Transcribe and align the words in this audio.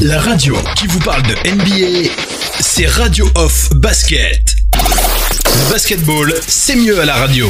La 0.00 0.20
radio 0.20 0.54
qui 0.76 0.86
vous 0.86 1.00
parle 1.00 1.22
de 1.22 1.34
NBA, 1.50 2.08
c'est 2.60 2.86
Radio 2.86 3.26
Off 3.34 3.68
Basket. 3.74 4.54
Le 4.74 5.70
basketball, 5.72 6.32
c'est 6.46 6.76
mieux 6.76 7.00
à 7.00 7.04
la 7.04 7.14
radio. 7.14 7.48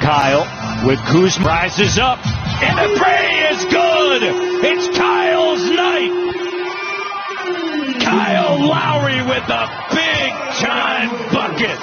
Kyle 0.00 0.44
with 0.84 1.00
Kuzma 1.10 1.62
rises 1.62 1.98
up 1.98 2.18
and 2.62 2.78
the 2.78 2.86
three 2.96 3.40
is 3.50 3.64
good. 3.66 4.22
It's 4.62 4.86
Kyle's 4.96 5.64
night. 5.70 6.12
Kyle 8.00 8.56
Lowry 8.60 9.20
with 9.22 9.48
a 9.48 9.68
big 9.90 10.32
time 10.60 11.10
bucket. 11.32 11.78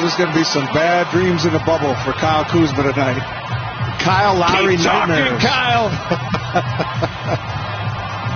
There's 0.00 0.14
going 0.16 0.30
to 0.30 0.36
be 0.38 0.44
some 0.44 0.66
bad 0.66 1.10
dreams 1.10 1.44
in 1.44 1.52
the 1.52 1.58
bubble 1.60 1.94
for 2.04 2.12
Kyle 2.12 2.44
Kuzma 2.44 2.84
tonight. 2.92 3.20
Kyle 3.98 4.36
Lowry 4.36 4.76
Keep 4.76 4.86
talking, 4.86 5.14
nightmares. 5.14 5.42
Kyle. 5.42 5.90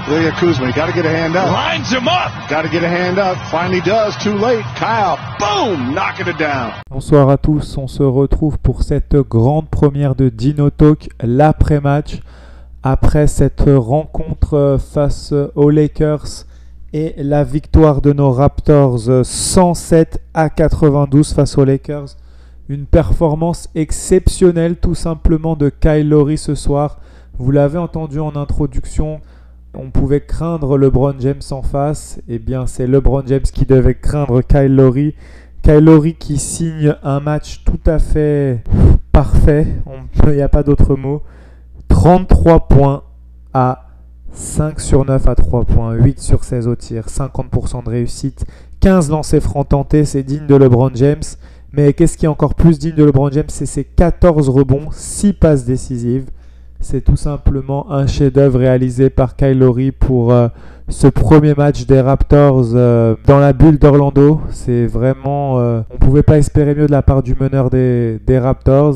At 0.09 0.39
Kuzma. 0.39 0.71
Got 0.73 0.87
to 0.87 0.93
get 0.93 1.05
a 1.05 1.11
hand 1.11 1.35
up. 1.35 1.51
Lines 1.51 1.91
him 1.91 2.07
up. 2.07 2.31
Got 2.49 2.63
to 2.63 2.69
get 2.69 2.85
a 2.85 2.89
hand 2.89 3.19
up. 3.19 3.37
Finally 3.51 3.81
does. 3.81 4.17
Too 4.23 4.39
late. 4.39 4.65
Kyle, 4.77 5.19
boom, 5.41 5.95
knocking 5.95 6.29
it 6.29 6.39
down. 6.39 6.75
Bonsoir 6.89 7.29
à 7.29 7.37
tous, 7.37 7.77
on 7.77 7.89
se 7.89 8.05
retrouve 8.05 8.57
pour 8.59 8.85
cette 8.85 9.17
grande 9.17 9.69
première 9.69 10.15
de 10.15 10.29
Dino 10.29 10.71
Talk, 10.71 11.09
l'après-match, 11.21 12.21
après 12.85 13.27
cette 13.27 13.65
rencontre 13.67 14.79
face 14.79 15.35
aux 15.57 15.71
Lakers 15.71 16.45
et 16.93 17.15
la 17.19 17.43
victoire 17.43 18.01
de 18.01 18.13
nos 18.13 18.31
Raptors 18.31 19.25
107 19.25 20.23
à 20.35 20.51
92 20.51 21.35
face 21.35 21.59
aux 21.59 21.65
Lakers. 21.65 22.11
Une 22.69 22.87
performance 22.87 23.69
exceptionnelle 23.75 24.77
tout 24.77 24.95
simplement 24.95 25.57
de 25.57 25.69
Kyle 25.69 26.09
Lowry 26.09 26.39
ce 26.39 26.55
soir. 26.55 27.01
Vous 27.39 27.51
l'avez 27.51 27.79
entendu 27.79 28.21
en 28.21 28.37
introduction, 28.37 29.21
on 29.77 29.91
pouvait 29.91 30.21
craindre 30.23 30.79
LeBron 30.79 31.15
James 31.19 31.43
en 31.51 31.63
face. 31.63 32.21
Eh 32.29 32.39
bien, 32.39 32.67
c'est 32.67 32.87
LeBron 32.87 33.23
James 33.27 33.41
qui 33.41 33.67
devait 33.67 33.95
craindre 33.95 34.43
Kyle 34.43 34.75
Lowry. 34.75 35.15
Kyle 35.63 35.85
Lowry 35.85 36.15
qui 36.15 36.39
signe 36.39 36.95
un 37.03 37.21
match 37.21 37.63
tout 37.65 37.81
à 37.87 37.99
fait 37.99 38.63
parfait, 39.13 39.67
il 40.27 40.33
n'y 40.33 40.43
a 40.43 40.49
pas 40.49 40.63
d'autre 40.63 40.95
mot. 40.95 41.23
33 41.89 42.69
points 42.69 43.03
à 43.55 43.87
5 44.33 44.81
sur 44.81 45.05
9 45.05 45.27
à 45.27 45.35
3 45.35 45.65
points, 45.65 45.95
8 45.95 46.21
sur 46.21 46.45
16 46.45 46.69
au 46.69 46.77
tir, 46.77 47.07
50% 47.07 47.85
de 47.85 47.89
réussite, 47.89 48.45
15 48.81 49.11
lancers 49.11 49.43
francs 49.43 49.69
tentés, 49.71 50.05
c'est 50.05 50.23
digne 50.23 50.47
de 50.47 50.55
LeBron 50.55 50.91
James. 50.95 51.23
Mais 51.73 51.95
qu'est-ce 51.95 52.17
qui 52.17 52.27
est 52.27 52.29
encore 52.29 52.55
plus 52.55 52.79
digne 52.79 52.95
de 52.95 53.05
LeBron 53.05 53.31
James? 53.31 53.49
C'est 53.49 53.67
ses 53.67 53.85
14 53.85 54.49
rebonds, 54.51 54.91
6 54.93 55.33
passes 55.33 55.65
décisives. 55.65 56.27
C'est 56.89 57.01
tout 57.01 57.17
simplement 57.17 57.91
un 57.91 58.07
chef-d'œuvre 58.07 58.61
réalisé 58.61 59.11
par 59.11 59.35
Kyle 59.35 59.59
Lowry 59.59 59.91
pour 59.91 60.33
euh, 60.33 60.47
ce 60.89 61.09
premier 61.09 61.53
match 61.53 61.85
des 61.85 62.01
Raptors 62.01 62.67
euh, 62.75 63.17
dans 63.27 63.41
la 63.41 63.53
bulle 63.53 63.77
d'Orlando. 63.77 64.41
C'est 64.51 64.87
vraiment. 64.87 65.59
euh, 65.59 65.81
on 65.93 65.99
pouvait 65.99 66.23
pas 66.23 66.39
espérer 66.39 66.77
mieux 66.77 66.87
de 66.87 66.93
la 66.93 67.03
part 67.03 67.25
du 67.25 67.35
meneur 67.35 67.71
des, 67.71 68.21
Raptors. 68.39 68.95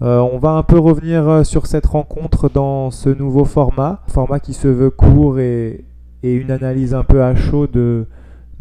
On 0.00 0.38
va 0.38 0.52
un 0.52 0.62
peu 0.62 0.78
revenir 0.78 1.44
sur 1.44 1.66
cette 1.66 1.84
rencontre 1.84 2.48
dans 2.48 2.90
ce 2.90 3.10
nouveau 3.10 3.44
format. 3.44 4.00
Format 4.08 4.40
qui 4.40 4.54
se 4.54 4.68
veut 4.68 4.88
court 4.88 5.38
et, 5.40 5.84
une 6.22 6.50
analyse 6.50 6.94
un 6.94 7.04
peu 7.04 7.22
à 7.22 7.34
chaud 7.34 7.66
de, 7.66 8.06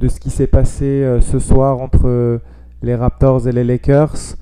ce 0.06 0.20
qui 0.20 0.32
s'est 0.32 0.48
passé 0.48 1.20
ce 1.22 1.40
soir 1.40 1.80
entre 1.80 2.42
les 2.82 2.96
Raptors 2.96 3.48
et 3.48 3.54
les 3.54 3.64
Lakers. 3.64 4.36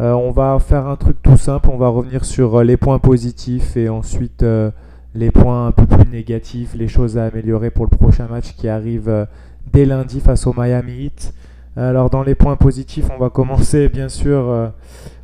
Euh, 0.00 0.12
on 0.12 0.32
va 0.32 0.58
faire 0.58 0.88
un 0.88 0.96
truc 0.96 1.22
tout 1.22 1.36
simple, 1.36 1.68
on 1.72 1.76
va 1.76 1.86
revenir 1.86 2.24
sur 2.24 2.56
euh, 2.56 2.64
les 2.64 2.76
points 2.76 2.98
positifs 2.98 3.76
et 3.76 3.88
ensuite 3.88 4.42
euh, 4.42 4.72
les 5.14 5.30
points 5.30 5.68
un 5.68 5.70
peu 5.70 5.86
plus 5.86 6.10
négatifs, 6.10 6.74
les 6.74 6.88
choses 6.88 7.16
à 7.16 7.26
améliorer 7.26 7.70
pour 7.70 7.86
le 7.88 7.96
prochain 7.96 8.26
match 8.26 8.54
qui 8.56 8.66
arrive 8.66 9.28
dès 9.72 9.84
lundi 9.84 10.18
face 10.18 10.48
au 10.48 10.54
Miami 10.56 11.04
Heat. 11.04 11.32
Alors 11.76 12.10
dans 12.10 12.24
les 12.24 12.34
points 12.34 12.56
positifs, 12.56 13.06
on 13.14 13.18
va 13.18 13.30
commencer 13.30 13.88
bien 13.92 14.08
sûr, 14.08 14.72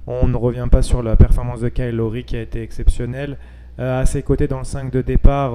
on 0.06 0.28
ne 0.28 0.36
revient 0.36 0.68
pas 0.70 0.82
sur 0.82 1.02
la 1.02 1.16
performance 1.16 1.60
de 1.60 1.68
Kyle 1.68 1.96
Lowry 1.96 2.22
qui 2.22 2.36
a 2.36 2.40
été 2.40 2.62
exceptionnelle. 2.62 3.38
À 3.78 4.06
ses 4.06 4.22
côtés 4.22 4.46
dans 4.46 4.58
le 4.58 4.64
5 4.64 4.92
de 4.92 5.02
départ, 5.02 5.54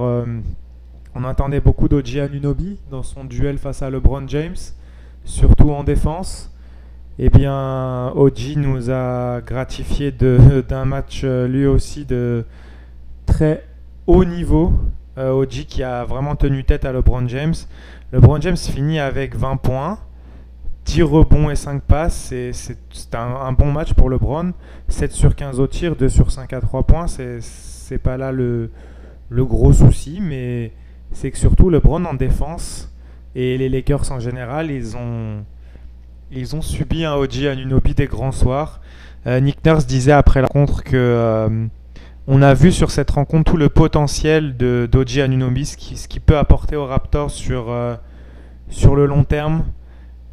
on 1.14 1.24
attendait 1.24 1.60
beaucoup 1.60 1.88
d'Oji 1.88 2.20
Anunobi 2.20 2.78
dans 2.90 3.02
son 3.02 3.24
duel 3.24 3.56
face 3.56 3.80
à 3.80 3.88
LeBron 3.88 4.28
James, 4.28 4.56
surtout 5.24 5.70
en 5.70 5.84
défense. 5.84 6.54
Eh 7.18 7.30
bien, 7.30 8.12
Oji 8.14 8.56
nous 8.58 8.90
a 8.90 9.40
gratifié 9.40 10.12
d'un 10.68 10.84
match 10.84 11.22
euh, 11.24 11.48
lui 11.48 11.66
aussi 11.66 12.04
de 12.04 12.44
très 13.24 13.64
haut 14.06 14.24
niveau. 14.24 14.72
Euh, 15.16 15.30
Oji 15.32 15.64
qui 15.64 15.82
a 15.82 16.04
vraiment 16.04 16.36
tenu 16.36 16.62
tête 16.64 16.84
à 16.84 16.92
LeBron 16.92 17.26
James. 17.28 17.54
LeBron 18.12 18.40
James 18.40 18.56
finit 18.56 18.98
avec 18.98 19.34
20 19.34 19.56
points, 19.56 19.98
10 20.84 21.02
rebonds 21.04 21.48
et 21.48 21.56
5 21.56 21.82
passes. 21.82 22.14
C'est- 22.52 23.14
un, 23.14 23.18
un 23.18 23.52
bon 23.52 23.72
match 23.72 23.94
pour 23.94 24.10
LeBron. 24.10 24.52
7 24.88 25.12
sur 25.12 25.34
15 25.34 25.58
au 25.58 25.66
tir, 25.66 25.96
2 25.96 26.10
sur 26.10 26.30
5 26.30 26.52
à 26.52 26.60
3 26.60 26.82
points. 26.82 27.06
C'est 27.06 27.98
pas 27.98 28.18
là 28.18 28.30
le, 28.30 28.70
le 29.30 29.44
gros 29.46 29.72
souci, 29.72 30.20
mais 30.20 30.72
c'est 31.12 31.30
que 31.30 31.38
surtout 31.38 31.70
LeBron 31.70 32.04
en 32.04 32.14
défense 32.14 32.92
et 33.34 33.56
les 33.56 33.70
Lakers 33.70 34.12
en 34.12 34.18
général, 34.20 34.70
ils 34.70 34.96
ont, 34.96 35.44
ils 36.30 36.56
ont 36.56 36.62
subi 36.62 37.04
un 37.04 37.14
OG 37.14 37.44
Anunobi 37.46 37.94
des 37.94 38.06
grands 38.06 38.32
soirs. 38.32 38.80
Euh, 39.26 39.40
Nick 39.40 39.64
Nurse 39.64 39.86
disait 39.86 40.12
après 40.12 40.40
la 40.40 40.46
rencontre 40.46 40.84
que 40.84 40.96
euh, 40.96 41.66
on 42.26 42.42
a 42.42 42.54
vu 42.54 42.72
sur 42.72 42.90
cette 42.90 43.10
rencontre 43.10 43.52
tout 43.52 43.56
le 43.56 43.68
potentiel 43.68 44.56
de 44.56 44.88
d'Oji 44.90 45.20
Anunobi, 45.20 45.66
ce 45.66 45.76
qui, 45.76 45.96
ce 45.96 46.08
qui 46.08 46.20
peut 46.20 46.36
apporter 46.36 46.76
aux 46.76 46.86
Raptors 46.86 47.30
sur, 47.30 47.70
euh, 47.70 47.94
sur 48.68 48.96
le 48.96 49.06
long 49.06 49.24
terme. 49.24 49.64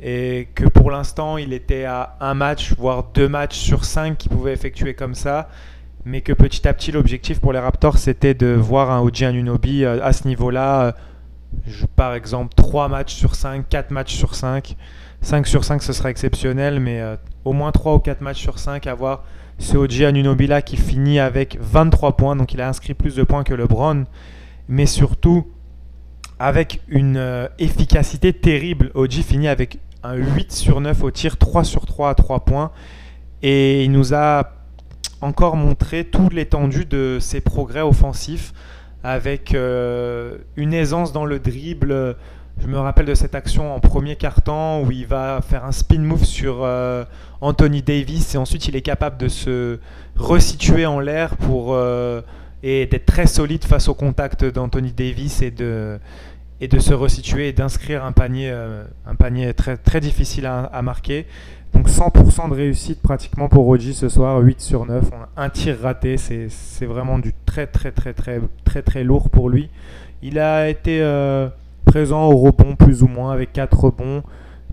Et 0.06 0.50
que 0.56 0.66
pour 0.66 0.92
l'instant, 0.92 1.38
il 1.38 1.54
était 1.54 1.86
à 1.86 2.18
un 2.20 2.34
match, 2.34 2.74
voire 2.78 3.06
deux 3.14 3.30
matchs 3.30 3.58
sur 3.58 3.86
cinq 3.86 4.18
qu'il 4.18 4.32
pouvait 4.32 4.52
effectuer 4.52 4.96
comme 4.96 5.16
ça. 5.16 5.50
Mais 6.06 6.20
que 6.20 6.34
petit 6.34 6.68
à 6.68 6.74
petit, 6.74 6.92
l'objectif 6.92 7.40
pour 7.40 7.54
les 7.54 7.60
Raptors, 7.60 7.98
c'était 7.98 8.34
de 8.34 8.48
voir 8.48 8.92
un 8.92 9.00
OG 9.00 9.24
Anunobi 9.24 9.86
à 9.86 10.12
ce 10.12 10.28
niveau-là. 10.28 10.94
Par 11.96 12.14
exemple, 12.14 12.54
3 12.56 12.88
matchs 12.88 13.14
sur 13.14 13.36
5, 13.36 13.68
4 13.70 13.92
matchs 13.92 14.16
sur 14.16 14.36
5. 14.36 14.76
5 15.22 15.48
sur 15.48 15.64
5, 15.64 15.82
ce 15.82 15.94
serait 15.94 16.10
exceptionnel, 16.10 16.80
mais 16.80 17.02
euh, 17.02 17.16
au 17.46 17.54
moins 17.54 17.72
3 17.72 17.96
ou 17.96 18.00
4 18.00 18.22
matchs 18.22 18.42
sur 18.42 18.60
5, 18.60 18.88
avoir 18.88 19.24
ce 19.60 19.78
OG 19.78 20.02
Anunobi 20.04 20.48
là 20.48 20.62
qui 20.62 20.78
finit 20.78 21.20
avec 21.20 21.58
23 21.62 22.18
points, 22.18 22.36
donc 22.36 22.54
il 22.54 22.62
a 22.62 22.68
inscrit 22.68 22.94
plus 22.94 23.16
de 23.16 23.24
points 23.24 23.44
que 23.44 23.54
LeBron, 23.54 24.06
mais 24.68 24.86
surtout 24.86 25.48
avec 26.40 26.82
une 26.88 27.18
euh, 27.18 27.48
efficacité 27.60 28.34
terrible. 28.34 28.92
OG 28.96 29.12
finit 29.22 29.48
avec 29.48 29.80
un 30.04 30.16
8 30.16 30.52
sur 30.52 30.82
9 30.82 31.04
au 31.04 31.12
tir, 31.12 31.38
3 31.38 31.64
sur 31.64 31.86
3 31.86 32.10
à 32.10 32.16
3 32.16 32.42
points, 32.42 32.72
et 33.42 33.86
il 33.86 33.92
nous 33.92 34.14
a 34.14 34.52
encore 35.22 35.56
montré 35.56 36.04
toute 36.04 36.34
l'étendue 36.34 36.86
de 36.86 37.18
ses 37.22 37.40
progrès 37.40 37.82
offensifs 37.82 38.54
avec 39.04 39.54
euh, 39.54 40.38
une 40.56 40.74
aisance 40.74 41.12
dans 41.12 41.26
le 41.26 41.40
dribble. 41.40 42.16
Je 42.62 42.68
me 42.68 42.80
rappelle 42.80 43.06
de 43.06 43.16
cette 43.16 43.36
action 43.36 43.76
en 43.76 43.80
premier 43.80 44.16
quart-temps 44.16 44.82
où 44.82 44.92
il 44.92 45.06
va 45.06 45.42
faire 45.42 45.66
un 45.66 45.72
spin 45.72 46.00
move 46.00 46.24
sur 46.24 46.60
euh, 46.62 47.04
Anthony 47.42 47.82
Davis 47.82 48.36
et 48.36 48.38
ensuite 48.38 48.68
il 48.68 48.76
est 48.76 48.82
capable 48.82 49.18
de 49.18 49.28
se 49.28 49.80
resituer 50.16 50.86
en 50.86 51.00
l'air 51.00 51.36
pour 51.36 51.74
euh, 51.74 52.22
et 52.62 52.86
d'être 52.86 53.08
très 53.08 53.28
solide 53.28 53.66
face 53.66 53.88
au 53.90 53.96
contact 53.96 54.46
d'Anthony 54.46 54.94
Davis 54.94 55.42
et 55.42 55.52
de 55.52 56.00
et 56.62 56.68
de 56.68 56.80
se 56.80 56.94
resituer 56.94 57.50
et 57.50 57.54
d'inscrire 57.54 58.06
un 58.06 58.12
panier 58.14 58.52
un 59.06 59.16
panier 59.16 59.54
très 59.54 59.76
très 59.76 60.00
difficile 60.00 60.46
à 60.46 60.82
marquer. 60.82 61.26
Donc 61.74 61.90
100% 61.90 62.50
de 62.50 62.54
réussite 62.54 63.02
pratiquement 63.02 63.50
pour 63.50 63.66
Rogi 63.66 63.94
ce 63.94 64.08
soir, 64.08 64.40
8 64.40 64.62
sur 64.62 64.86
9, 64.86 65.10
On 65.12 65.42
a 65.42 65.44
un 65.44 65.50
tir 65.50 65.78
raté, 65.82 66.18
c'est 66.18 66.48
c'est 66.50 66.86
vraiment 66.86 67.18
du 67.18 67.34
très 67.46 67.66
très 67.66 67.92
très 67.92 68.14
très 68.14 68.42
très 68.64 68.82
très 68.84 69.04
lourd 69.04 69.30
pour 69.30 69.50
lui. 69.50 69.70
Il 70.22 70.38
a 70.40 70.70
été 70.70 71.02
euh, 71.02 71.50
présent 71.86 72.26
au 72.26 72.38
rebond 72.38 72.76
plus 72.76 73.04
ou 73.04 73.08
moins 73.08 73.32
avec 73.32 73.54
4 73.54 73.78
rebonds, 73.78 74.24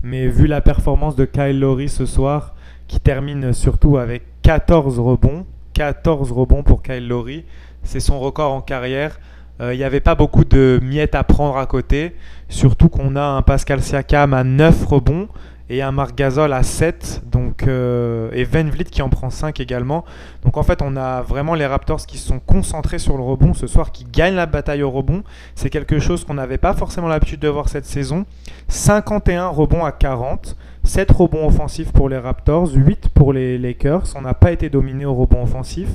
mais 0.03 0.27
vu 0.27 0.47
la 0.47 0.61
performance 0.61 1.15
de 1.15 1.25
Kyle 1.25 1.59
Lowry 1.59 1.89
ce 1.89 2.05
soir, 2.05 2.55
qui 2.87 2.99
termine 2.99 3.51
surtout 3.51 3.97
avec 3.97 4.23
14 4.43 4.99
rebonds, 4.99 5.45
14 5.73 6.31
rebonds 6.31 6.63
pour 6.63 6.83
Kyle 6.83 7.07
Lowry, 7.07 7.45
c'est 7.83 7.99
son 7.99 8.19
record 8.19 8.53
en 8.53 8.61
carrière. 8.61 9.19
Euh, 9.59 9.73
Il 9.73 9.77
n'y 9.77 9.83
avait 9.83 9.99
pas 9.99 10.15
beaucoup 10.15 10.45
de 10.45 10.79
miettes 10.83 11.15
à 11.15 11.23
prendre 11.23 11.57
à 11.57 11.65
côté, 11.65 12.15
surtout 12.47 12.89
qu'on 12.89 13.15
a 13.15 13.23
un 13.23 13.41
Pascal 13.41 13.81
Siakam 13.81 14.33
à 14.33 14.43
9 14.43 14.85
rebonds 14.85 15.27
et 15.71 15.81
un 15.81 15.93
Marc 15.93 16.19
à 16.19 16.63
7 16.63 17.21
donc, 17.31 17.63
euh, 17.63 18.29
et 18.33 18.43
Van 18.43 18.69
qui 18.91 19.01
en 19.01 19.07
prend 19.07 19.29
5 19.29 19.61
également. 19.61 20.03
Donc 20.43 20.57
en 20.57 20.63
fait 20.63 20.81
on 20.81 20.97
a 20.97 21.21
vraiment 21.21 21.55
les 21.55 21.65
Raptors 21.65 22.05
qui 22.05 22.17
sont 22.17 22.39
concentrés 22.39 22.99
sur 22.99 23.15
le 23.15 23.23
rebond 23.23 23.53
ce 23.53 23.67
soir, 23.67 23.93
qui 23.93 24.03
gagnent 24.03 24.35
la 24.35 24.47
bataille 24.47 24.83
au 24.83 24.91
rebond. 24.91 25.23
C'est 25.55 25.69
quelque 25.69 25.99
chose 25.99 26.25
qu'on 26.25 26.33
n'avait 26.33 26.57
pas 26.57 26.73
forcément 26.73 27.07
l'habitude 27.07 27.39
de 27.39 27.47
voir 27.47 27.69
cette 27.69 27.85
saison. 27.85 28.25
51 28.67 29.47
rebonds 29.47 29.85
à 29.85 29.93
40, 29.93 30.57
7 30.83 31.11
rebonds 31.11 31.47
offensifs 31.47 31.91
pour 31.91 32.09
les 32.09 32.17
Raptors, 32.17 32.71
8 32.73 33.09
pour 33.09 33.33
les 33.33 33.57
Lakers. 33.59 34.03
On 34.15 34.21
n'a 34.21 34.33
pas 34.33 34.51
été 34.51 34.69
dominé 34.69 35.05
au 35.05 35.13
rebond 35.13 35.43
offensif. 35.43 35.89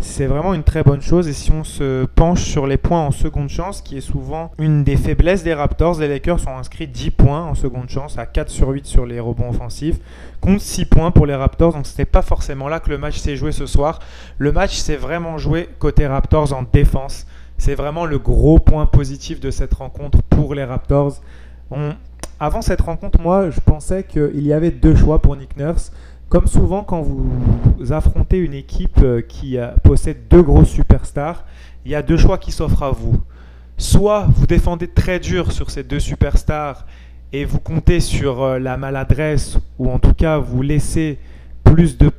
c'est 0.00 0.26
vraiment 0.26 0.54
une 0.54 0.64
très 0.64 0.82
bonne 0.82 1.00
chose. 1.00 1.28
Et 1.28 1.32
si 1.32 1.52
on 1.52 1.62
se 1.62 2.04
penche 2.04 2.42
sur 2.42 2.66
les 2.66 2.76
points 2.76 3.06
en 3.06 3.10
seconde 3.12 3.48
chance, 3.48 3.80
qui 3.80 3.96
est 3.96 4.00
souvent 4.00 4.50
une 4.58 4.82
des 4.82 4.96
faiblesses 4.96 5.44
des 5.44 5.54
Raptors, 5.54 6.00
les 6.00 6.08
Lakers 6.08 6.40
ont 6.48 6.58
inscrit 6.58 6.88
10 6.88 7.12
points 7.12 7.42
en 7.42 7.54
seconde 7.54 7.88
chance, 7.88 8.18
à 8.18 8.26
4 8.26 8.48
sur 8.48 8.68
8 8.70 8.86
sur 8.86 9.06
les 9.06 9.20
rebonds 9.20 9.50
offensifs, 9.50 9.98
contre 10.40 10.62
6 10.62 10.86
points 10.86 11.10
pour 11.12 11.26
les 11.26 11.36
Raptors. 11.36 11.72
Donc 11.72 11.86
ce 11.86 11.96
n'est 11.96 12.04
pas 12.04 12.22
forcément 12.22 12.68
là 12.68 12.80
que 12.80 12.90
le 12.90 12.98
match 12.98 13.18
s'est 13.18 13.36
joué 13.36 13.52
ce 13.52 13.66
soir. 13.66 14.00
Le 14.38 14.50
match 14.50 14.76
s'est 14.76 14.96
vraiment 14.96 15.38
joué 15.38 15.68
côté 15.78 16.08
Raptors 16.08 16.52
en 16.52 16.64
défense. 16.64 17.26
C'est 17.56 17.76
vraiment 17.76 18.04
le 18.04 18.18
gros 18.18 18.58
point 18.58 18.86
positif 18.86 19.38
de 19.38 19.52
cette 19.52 19.74
rencontre 19.74 20.22
pour 20.22 20.56
les 20.56 20.64
Raptors. 20.64 21.20
Avant 22.40 22.62
cette 22.62 22.80
rencontre, 22.80 23.20
moi, 23.20 23.50
je 23.50 23.60
pensais 23.60 24.04
qu'il 24.04 24.44
y 24.44 24.52
avait 24.52 24.70
deux 24.70 24.94
choix 24.94 25.20
pour 25.20 25.36
Nick 25.36 25.56
Nurse. 25.56 25.92
Comme 26.28 26.46
souvent, 26.46 26.82
quand 26.82 27.02
vous 27.02 27.92
affrontez 27.92 28.38
une 28.38 28.54
équipe 28.54 28.98
euh, 29.02 29.20
qui 29.20 29.56
possède 29.82 30.28
deux 30.28 30.42
grosses 30.42 30.70
superstars, 30.70 31.44
il 31.84 31.92
y 31.92 31.94
a 31.94 32.02
deux 32.02 32.16
choix 32.16 32.38
qui 32.38 32.50
s'offrent 32.50 32.82
à 32.82 32.90
vous. 32.90 33.20
Soit 33.76 34.26
vous 34.36 34.46
défendez 34.46 34.88
très 34.88 35.20
dur 35.20 35.52
sur 35.52 35.70
ces 35.70 35.82
deux 35.82 36.00
superstars 36.00 36.86
et 37.32 37.44
vous 37.44 37.58
comptez 37.58 37.98
sur 37.98 38.42
euh, 38.42 38.58
la 38.60 38.76
maladresse, 38.76 39.58
ou 39.78 39.90
en 39.90 39.98
tout 39.98 40.14
cas 40.14 40.38
vous 40.38 40.62
laissez 40.62 41.18
plus 41.64 41.98
de, 41.98 42.10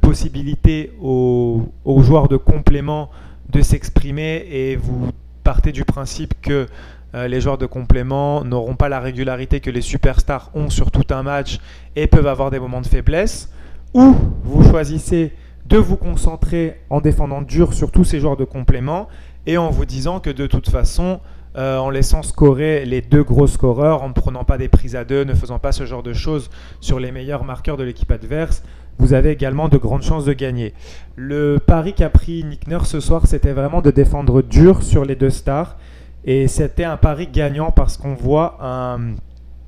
possibilités 0.00 0.92
aux, 1.00 1.62
joueurs 2.02 2.28
de 2.28 2.36
complément 2.36 3.10
de 3.50 3.62
s'exprimer 3.62 4.46
et 4.50 4.76
vous 4.76 5.10
partez 5.44 5.72
du 5.72 5.84
principe 5.84 6.34
que 6.40 6.66
euh, 7.14 7.28
les 7.28 7.40
joueurs 7.40 7.58
de 7.58 7.66
complément 7.66 8.44
n'auront 8.44 8.76
pas 8.76 8.88
la 8.88 9.00
régularité 9.00 9.60
que 9.60 9.70
les 9.70 9.80
superstars 9.82 10.50
ont 10.54 10.70
sur 10.70 10.90
tout 10.90 11.06
un 11.10 11.22
match 11.22 11.58
et 11.96 12.06
peuvent 12.06 12.26
avoir 12.26 12.50
des 12.50 12.58
moments 12.58 12.80
de 12.80 12.86
faiblesse 12.86 13.50
ou 13.94 14.14
vous 14.44 14.62
choisissez 14.64 15.32
de 15.66 15.76
vous 15.76 15.96
concentrer 15.96 16.80
en 16.90 17.00
défendant 17.00 17.42
dur 17.42 17.72
sur 17.72 17.90
tous 17.90 18.04
ces 18.04 18.20
joueurs 18.20 18.36
de 18.36 18.44
complément 18.44 19.08
et 19.46 19.58
en 19.58 19.70
vous 19.70 19.84
disant 19.84 20.20
que 20.20 20.30
de 20.30 20.46
toute 20.46 20.68
façon, 20.68 21.20
euh, 21.56 21.78
en 21.78 21.90
laissant 21.90 22.22
scorer 22.22 22.84
les 22.84 23.00
deux 23.00 23.22
gros 23.22 23.46
scoreurs, 23.46 24.02
en 24.02 24.08
ne 24.08 24.14
prenant 24.14 24.44
pas 24.44 24.58
des 24.58 24.68
prises 24.68 24.96
à 24.96 25.04
deux, 25.04 25.24
ne 25.24 25.34
faisant 25.34 25.58
pas 25.58 25.72
ce 25.72 25.84
genre 25.84 26.02
de 26.02 26.12
choses 26.12 26.50
sur 26.80 26.98
les 26.98 27.12
meilleurs 27.12 27.44
marqueurs 27.44 27.76
de 27.76 27.84
l'équipe 27.84 28.10
adverse, 28.10 28.62
vous 28.98 29.14
avez 29.14 29.30
également 29.30 29.68
de 29.68 29.78
grandes 29.78 30.02
chances 30.02 30.24
de 30.24 30.32
gagner. 30.32 30.74
Le 31.16 31.58
pari 31.58 31.92
qu'a 31.92 32.10
pris 32.10 32.44
Nick 32.44 32.66
ce 32.84 33.00
soir, 33.00 33.26
c'était 33.26 33.52
vraiment 33.52 33.80
de 33.80 33.90
défendre 33.90 34.42
dur 34.42 34.82
sur 34.82 35.04
les 35.04 35.16
deux 35.16 35.30
stars. 35.30 35.76
Et 36.24 36.48
c'était 36.48 36.84
un 36.84 36.96
pari 36.96 37.26
gagnant 37.26 37.72
parce 37.72 37.96
qu'on 37.96 38.14
voit 38.14 38.58
un 38.60 39.16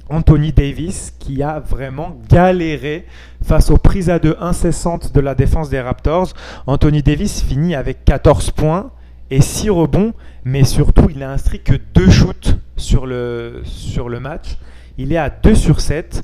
Anthony 0.08 0.52
Davis 0.52 1.12
qui 1.18 1.42
a 1.42 1.60
vraiment 1.60 2.16
galéré 2.28 3.06
face 3.42 3.70
aux 3.70 3.78
prises 3.78 4.10
à 4.10 4.18
deux 4.18 4.36
incessantes 4.40 5.12
de 5.12 5.20
la 5.20 5.34
défense 5.34 5.70
des 5.70 5.80
Raptors. 5.80 6.32
Anthony 6.66 7.02
Davis 7.02 7.42
finit 7.42 7.74
avec 7.74 8.04
14 8.04 8.50
points 8.50 8.90
et 9.30 9.40
6 9.40 9.70
rebonds, 9.70 10.12
mais 10.44 10.64
surtout 10.64 11.08
il 11.10 11.18
n'a 11.18 11.30
inscrit 11.30 11.62
que 11.62 11.74
2 11.94 12.10
shoots 12.10 12.56
sur 12.76 13.06
le, 13.06 13.62
sur 13.64 14.08
le 14.08 14.20
match. 14.20 14.58
Il 14.98 15.12
est 15.12 15.16
à 15.16 15.30
2 15.30 15.54
sur 15.54 15.80
7 15.80 16.22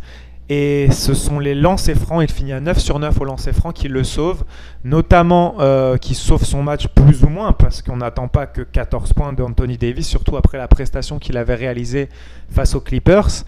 et 0.51 0.91
ce 0.91 1.15
sont 1.15 1.39
les 1.39 1.55
lancers 1.55 1.97
francs. 1.97 2.25
Il 2.29 2.31
finit 2.31 2.53
à 2.53 2.59
9 2.59 2.77
sur 2.81 2.99
9 2.99 3.21
au 3.21 3.25
lancer 3.25 3.53
franc 3.53 3.71
qui 3.71 3.87
le 3.87 4.03
sauve, 4.03 4.43
notamment 4.83 5.55
euh, 5.61 5.97
qui 5.97 6.17
sauve 6.17 6.43
son 6.45 6.65
match 6.65 6.89
plus 6.89 7.23
ou 7.23 7.29
moins, 7.29 7.53
parce 7.53 7.83
qu'on 7.83 7.99
n'attend 7.99 8.27
pas 8.27 8.47
que 8.47 8.63
14 8.63 9.13
points 9.13 9.33
d'Anthony 9.33 9.79
Davis, 9.79 10.09
surtout 10.09 10.37
après 10.37 10.59
la 10.59 10.67
prestation 10.67 11.21
qu'il 11.21 11.37
avait 11.37 11.55
réalisée 11.55 12.09
face 12.51 12.75
aux 12.75 12.81
Clippers. 12.81 13.45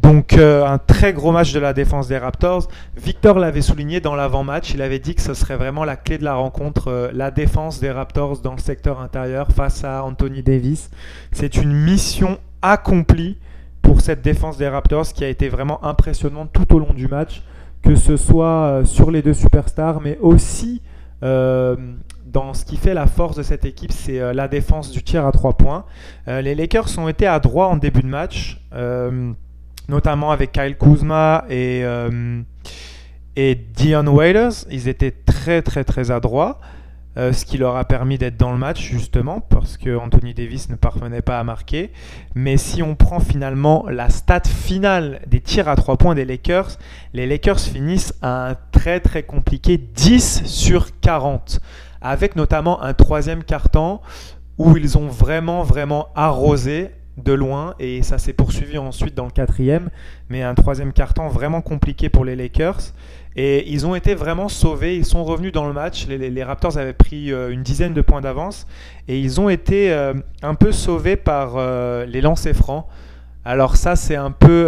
Donc 0.00 0.32
euh, 0.32 0.64
un 0.64 0.78
très 0.78 1.12
gros 1.12 1.30
match 1.30 1.52
de 1.52 1.60
la 1.60 1.74
défense 1.74 2.08
des 2.08 2.16
Raptors. 2.16 2.68
Victor 2.96 3.38
l'avait 3.38 3.60
souligné 3.60 4.00
dans 4.00 4.14
l'avant-match, 4.14 4.72
il 4.72 4.80
avait 4.80 4.98
dit 4.98 5.14
que 5.14 5.22
ce 5.22 5.34
serait 5.34 5.56
vraiment 5.56 5.84
la 5.84 5.96
clé 5.96 6.16
de 6.16 6.24
la 6.24 6.36
rencontre, 6.36 6.88
euh, 6.88 7.10
la 7.12 7.30
défense 7.30 7.80
des 7.80 7.90
Raptors 7.90 8.38
dans 8.38 8.52
le 8.52 8.60
secteur 8.60 9.02
intérieur 9.02 9.48
face 9.54 9.84
à 9.84 10.02
Anthony 10.04 10.42
Davis. 10.42 10.88
C'est 11.32 11.56
une 11.56 11.72
mission 11.74 12.38
accomplie 12.62 13.36
pour 13.86 14.00
cette 14.00 14.20
défense 14.20 14.58
des 14.58 14.66
Raptors 14.66 15.12
qui 15.12 15.24
a 15.24 15.28
été 15.28 15.48
vraiment 15.48 15.82
impressionnante 15.84 16.50
tout 16.52 16.74
au 16.74 16.80
long 16.80 16.92
du 16.92 17.06
match, 17.06 17.42
que 17.82 17.94
ce 17.94 18.16
soit 18.16 18.46
euh, 18.46 18.84
sur 18.84 19.12
les 19.12 19.22
deux 19.22 19.32
superstars, 19.32 20.00
mais 20.00 20.18
aussi 20.20 20.82
euh, 21.22 21.76
dans 22.26 22.52
ce 22.52 22.64
qui 22.64 22.76
fait 22.76 22.94
la 22.94 23.06
force 23.06 23.36
de 23.36 23.44
cette 23.44 23.64
équipe, 23.64 23.92
c'est 23.92 24.18
euh, 24.18 24.32
la 24.32 24.48
défense 24.48 24.90
du 24.90 25.04
tir 25.04 25.24
à 25.24 25.30
trois 25.30 25.56
points. 25.56 25.84
les 26.26 26.56
Lakers 26.56 26.98
ont 26.98 27.08
été 27.08 27.28
à 27.28 27.38
droit 27.38 27.66
en 27.66 27.76
début 27.76 28.02
de 28.02 28.08
match, 28.08 28.60
notamment 29.88 30.32
avec 30.32 30.50
Kyle 30.50 30.76
Kuzma 30.76 31.44
et, 31.48 31.84
et 33.36 33.54
Dion 33.54 34.06
Waiters. 34.08 34.66
Ils 34.68 34.88
étaient 34.88 35.14
très 35.24 35.62
très 35.62 35.84
très 35.84 36.10
adroits. 36.10 36.58
Euh, 37.18 37.32
ce 37.32 37.46
qui 37.46 37.56
leur 37.56 37.76
a 37.76 37.86
permis 37.86 38.18
d'être 38.18 38.36
dans 38.36 38.52
le 38.52 38.58
match 38.58 38.82
justement 38.82 39.40
parce 39.40 39.78
que 39.78 39.96
Anthony 39.96 40.34
Davis 40.34 40.68
ne 40.68 40.76
parvenait 40.76 41.22
pas 41.22 41.38
à 41.38 41.44
marquer. 41.44 41.90
Mais 42.34 42.58
si 42.58 42.82
on 42.82 42.94
prend 42.94 43.20
finalement 43.20 43.86
la 43.88 44.10
stat 44.10 44.42
finale 44.44 45.22
des 45.26 45.40
tirs 45.40 45.68
à 45.68 45.76
3 45.76 45.96
points 45.96 46.14
des 46.14 46.26
Lakers, 46.26 46.76
les 47.14 47.26
Lakers 47.26 47.60
finissent 47.60 48.12
à 48.20 48.50
un 48.50 48.54
très 48.70 49.00
très 49.00 49.22
compliqué 49.22 49.78
10 49.78 50.44
sur 50.44 51.00
40 51.00 51.60
avec 52.02 52.36
notamment 52.36 52.82
un 52.82 52.92
troisième 52.92 53.44
carton 53.44 54.00
où 54.58 54.76
ils 54.76 54.98
ont 54.98 55.08
vraiment 55.08 55.62
vraiment 55.62 56.08
arrosé 56.14 56.90
de 57.16 57.32
loin 57.32 57.74
et 57.78 58.02
ça 58.02 58.18
s'est 58.18 58.32
poursuivi 58.32 58.76
ensuite 58.78 59.14
dans 59.14 59.24
le 59.24 59.30
quatrième 59.30 59.88
mais 60.28 60.42
un 60.42 60.54
troisième 60.54 60.92
carton 60.92 61.28
vraiment 61.28 61.62
compliqué 61.62 62.08
pour 62.08 62.24
les 62.24 62.36
Lakers 62.36 62.92
et 63.36 63.70
ils 63.70 63.86
ont 63.86 63.94
été 63.94 64.14
vraiment 64.14 64.48
sauvés, 64.48 64.96
ils 64.96 65.04
sont 65.04 65.22
revenus 65.22 65.52
dans 65.52 65.66
le 65.66 65.74
match. 65.74 66.06
Les, 66.06 66.42
Raptors 66.42 66.78
avaient 66.78 66.94
pris 66.94 67.30
euh, 67.30 67.50
une 67.50 67.62
dizaine 67.62 67.92
de 67.92 68.00
points 68.00 68.22
d'avance 68.22 68.66
et 69.08 69.20
ils 69.20 69.40
ont 69.42 69.50
été 69.50 69.92
euh, 69.92 70.14
un 70.42 70.54
peu 70.54 70.72
sauvés 70.72 71.16
par 71.16 71.56
euh, 71.56 72.06
les 72.06 72.22
lancers 72.22 72.56
francs. 72.56 72.86
Alors 73.44 73.76
ça, 73.76 73.94
c'est 73.94 74.16
un 74.16 74.30
peu 74.30 74.66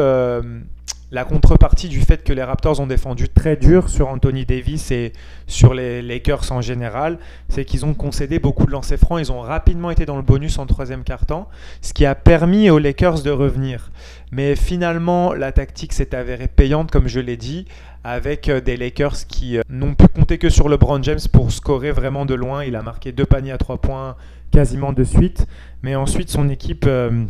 la 1.11 1.25
contrepartie 1.25 1.89
du 1.89 2.01
fait 2.01 2.23
que 2.23 2.33
les 2.33 2.43
Raptors 2.43 2.81
ont 2.81 2.87
défendu 2.87 3.29
très 3.29 3.57
dur 3.57 3.89
sur 3.89 4.09
Anthony 4.09 4.45
Davis 4.45 4.91
et 4.91 5.13
sur 5.47 5.73
les 5.73 6.03
Lakers 6.03 6.53
en 6.53 6.61
général, 6.61 7.19
c'est 7.49 7.65
qu'ils 7.65 7.87
ont 7.87 7.95
concédé 7.95 8.39
beaucoup 8.39 8.67
de 8.67 8.73
lancers 8.73 8.99
francs, 8.99 9.19
ils 9.21 9.33
ont 9.33 9.41
rapidement 9.41 9.91
été 9.91 10.05
dans 10.05 10.17
le 10.17 10.23
bonus 10.23 10.59
en 10.59 10.67
troisième 10.67 11.05
quart-temps, 11.05 11.49
ce 11.81 11.95
qui 11.95 12.05
a 12.05 12.15
permis 12.15 12.69
aux 12.69 12.79
Lakers 12.79 13.23
de 13.23 13.31
revenir. 13.31 13.91
Mais 14.33 14.57
finalement, 14.57 15.33
la 15.33 15.53
tactique 15.53 15.95
s'est 15.95 16.15
avérée 16.15 16.49
payante, 16.49 16.91
comme 16.91 17.09
je 17.09 17.21
l'ai 17.21 17.39
dit, 17.39 17.67
avec 18.05 18.49
euh, 18.49 18.61
des 18.61 18.77
Lakers 18.77 19.27
qui 19.27 19.59
euh, 19.59 19.63
n'ont 19.71 19.95
pu 19.95 20.07
compter 20.09 20.39
que 20.39 20.51
sur 20.51 20.69
LeBron 20.69 21.03
James 21.03 21.19
pour 21.33 21.51
scorer 21.53 21.93
vraiment 21.93 22.27
de 22.27 22.35
loin. 22.35 22.65
Il 22.65 22.77
a 22.77 22.83
marqué 22.83 23.13
deux 23.13 23.25
paniers 23.25 23.53
à 23.53 23.59
trois 23.59 23.79
points 23.79 24.17
quasiment 24.51 24.93
de 24.93 25.05
suite, 25.05 25.47
mais 25.83 25.95
ensuite 25.95 26.31
son 26.31 26.49
équipe 26.49 26.85
euh, 26.87 27.25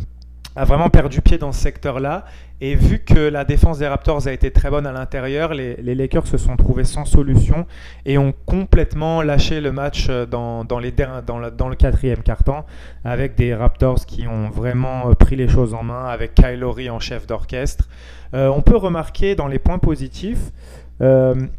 a 0.55 0.65
vraiment 0.65 0.89
perdu 0.89 1.21
pied 1.21 1.37
dans 1.37 1.51
ce 1.51 1.61
secteur-là. 1.61 2.25
Et 2.61 2.75
vu 2.75 2.99
que 2.99 3.19
la 3.19 3.45
défense 3.45 3.79
des 3.79 3.87
Raptors 3.87 4.27
a 4.27 4.33
été 4.33 4.51
très 4.51 4.69
bonne 4.69 4.85
à 4.85 4.91
l'intérieur, 4.91 5.53
les, 5.53 5.95
Lakers 5.95 6.27
se 6.27 6.37
sont 6.37 6.57
trouvés 6.57 6.83
sans 6.83 7.05
solution 7.05 7.65
et 8.05 8.17
ont 8.17 8.33
complètement 8.45 9.21
lâché 9.21 9.61
le 9.61 9.71
match 9.71 10.07
euh, 10.09 10.25
dans, 10.25 10.65
les, 10.79 10.91
dans, 10.91 11.49
dans 11.51 11.69
le 11.69 11.75
quatrième 11.75 12.21
quart-temps 12.21 12.65
avec 13.05 13.35
des 13.35 13.55
Raptors 13.55 14.05
qui 14.05 14.27
ont 14.27 14.49
vraiment 14.49 15.09
euh, 15.09 15.13
pris 15.13 15.37
les 15.37 15.47
choses 15.47 15.73
en 15.73 15.83
main 15.83 16.05
avec 16.07 16.35
Kyle 16.35 16.59
Lowry 16.59 16.89
en 16.89 16.99
chef 16.99 17.27
d'orchestre. 17.27 17.87
Euh, 18.33 18.49
on 18.49 18.61
peut 18.61 18.75
remarquer 18.75 19.35
dans 19.35 19.47
les 19.47 19.59
points 19.59 19.79
positifs 19.79 20.51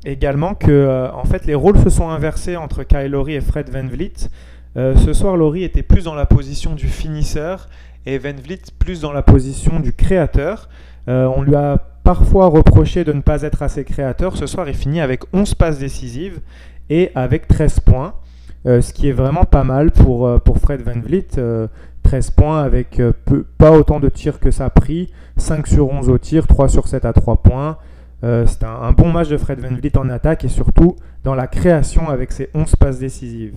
également 0.05 0.55
que 0.55 1.09
en 1.15 1.25
fait 1.25 1.47
les 1.47 1.55
rôles 1.55 1.79
se 1.79 1.89
sont 1.89 2.11
inversés 2.11 2.59
entre 2.59 2.83
Kyle 2.83 3.07
Lowry 3.11 3.37
et 3.37 3.41
Fred 3.41 3.71
Van 3.71 3.87
Vliet. 3.87 4.29
ce 4.75 5.13
soir, 5.15 5.35
Lowry 5.35 5.65
était 5.65 5.83
plus 5.83 6.05
dans 6.05 6.15
la 6.15 6.27
position 6.27 6.75
du 6.75 6.89
finisseur 6.89 7.71
et 8.07 8.19
Van 8.19 8.33
Vliet 8.33 8.63
plus 8.79 9.01
dans 9.01 9.13
la 9.13 9.23
position 9.23 9.81
du 9.81 9.93
créateur. 9.93 10.69
Euh, 11.09 11.31
on 11.37 11.43
lui 11.43 11.55
a 11.55 11.79
parfois 12.05 12.47
reproché 12.47 13.05
de 13.05 13.13
ne 13.13 13.21
pas 13.21 13.43
être 13.43 13.63
assez 13.63 13.85
créateur. 13.85 14.37
Ce 14.37 14.47
soir, 14.47 14.69
il 14.69 14.75
finit 14.75 15.01
avec 15.01 15.23
11 15.33 15.55
passes 15.55 15.79
décisives 15.79 16.41
et 16.89 17.11
avec 17.15 17.47
13 17.49 17.81
points, 17.81 18.15
euh, 18.67 18.81
ce 18.81 18.93
qui 18.93 19.09
est 19.09 19.13
vraiment 19.13 19.45
pas 19.45 19.65
mal 19.65 19.91
pour, 19.91 20.27
euh, 20.27 20.39
pour 20.39 20.59
Fred 20.59 20.83
Van 20.83 21.01
Vliet. 21.01 21.29
13 22.03 22.31
points 22.31 22.63
avec 22.63 23.01
pas 23.59 23.73
autant 23.73 24.01
de 24.01 24.09
tirs 24.09 24.41
que 24.41 24.51
ça 24.51 24.65
a 24.65 24.71
pris, 24.71 25.13
5 25.37 25.67
sur 25.67 25.91
11 25.91 26.09
au 26.09 26.17
tir, 26.17 26.47
3 26.47 26.69
sur 26.69 26.89
7 26.89 27.05
à 27.05 27.13
3 27.13 27.37
points. 27.37 27.77
Euh, 28.23 28.45
c'est 28.47 28.65
un, 28.65 28.93
bon 28.93 29.11
match 29.11 29.29
de 29.29 29.37
Fred 29.37 29.61
Van 29.61 29.75
Vliet 29.75 29.97
en 29.97 30.09
attaque 30.11 30.45
et 30.45 30.49
surtout 30.49 30.97
dans 31.25 31.35
la 31.35 31.47
création 31.47 32.09
avec 32.09 32.33
ses 32.33 32.51
11 32.55 32.77
passes 32.77 32.99
décisives. 32.99 33.55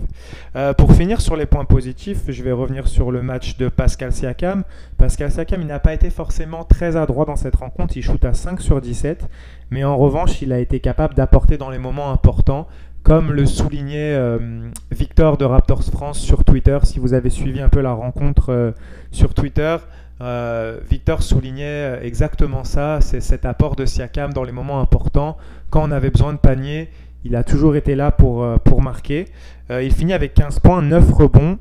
Euh, 0.56 0.72
pour 0.72 0.92
finir 0.92 1.20
sur 1.20 1.36
les 1.36 1.46
points 1.46 1.64
positifs, 1.64 2.22
je 2.28 2.42
vais 2.42 2.52
revenir 2.52 2.86
sur 2.86 3.10
le 3.10 3.22
match 3.22 3.56
de 3.56 3.68
Pascal 3.68 4.12
Siakam. 4.12 4.64
Pascal 4.96 5.30
Siakam, 5.30 5.62
n'a 5.64 5.78
pas 5.78 5.94
été 5.94 6.10
forcément 6.10 6.64
très 6.64 6.96
adroit 6.96 7.24
dans 7.24 7.36
cette 7.36 7.56
rencontre, 7.56 7.96
il 7.96 8.02
shoot 8.02 8.24
à 8.24 8.34
5 8.34 8.60
sur 8.60 8.80
17, 8.80 9.26
mais 9.70 9.84
en 9.84 9.96
revanche, 9.96 10.42
il 10.42 10.52
a 10.52 10.58
été 10.58 10.80
capable 10.80 11.14
d'apporter 11.14 11.56
dans 11.56 11.70
les 11.70 11.78
moments 11.78 12.10
importants, 12.10 12.66
comme 13.02 13.32
le 13.32 13.44
soulignait 13.44 14.14
euh, 14.14 14.68
Victor 14.90 15.36
de 15.36 15.44
Raptors 15.44 15.84
France 15.84 16.18
sur 16.18 16.44
Twitter. 16.44 16.78
Si 16.84 16.98
vous 16.98 17.12
avez 17.12 17.28
suivi 17.28 17.60
un 17.60 17.68
peu 17.68 17.80
la 17.80 17.92
rencontre 17.92 18.74
sur 19.10 19.34
Twitter, 19.34 19.76
euh, 20.24 20.80
Victor 20.90 21.22
soulignait 21.22 21.64
euh, 21.64 22.02
exactement 22.02 22.64
ça, 22.64 23.00
c'est 23.00 23.20
cet 23.20 23.44
apport 23.44 23.76
de 23.76 23.86
Siakam 23.86 24.32
dans 24.32 24.42
les 24.42 24.52
moments 24.52 24.80
importants. 24.80 25.36
Quand 25.70 25.86
on 25.86 25.90
avait 25.90 26.10
besoin 26.10 26.32
de 26.32 26.38
panier, 26.38 26.90
Il 27.26 27.36
a 27.36 27.44
toujours 27.44 27.74
été 27.74 27.94
là 27.94 28.10
pour, 28.12 28.46
pour 28.64 28.82
marquer. 28.82 29.28
il 29.70 29.92
finit 29.92 30.12
avec 30.12 30.34
15 30.34 30.58
points, 30.60 30.82
9 30.82 31.10
rebonds, 31.10 31.58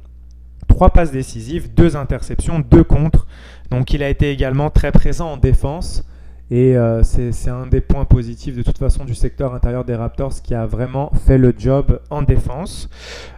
3 0.67 0.89
passes 0.89 1.11
décisives, 1.11 1.73
2 1.73 1.95
interceptions, 1.95 2.59
2 2.59 2.83
contres. 2.83 3.27
Donc 3.71 3.93
il 3.93 4.03
a 4.03 4.09
été 4.09 4.29
également 4.29 4.69
très 4.69 4.91
présent 4.91 5.31
en 5.31 5.37
défense. 5.37 6.03
Et 6.51 6.77
euh, 6.77 7.01
c'est 7.03 7.49
un 7.49 7.65
des 7.65 7.81
points 7.81 8.05
positifs 8.05 8.55
de 8.55 8.61
toute 8.61 8.77
façon 8.77 9.05
du 9.05 9.15
secteur 9.15 9.55
intérieur 9.55 9.85
des 9.85 9.95
Raptors 9.95 10.41
qui 10.43 10.53
a 10.53 10.65
vraiment 10.65 11.11
fait 11.25 11.37
le 11.37 11.53
job 11.57 11.99
en 12.11 12.21
défense. 12.21 12.89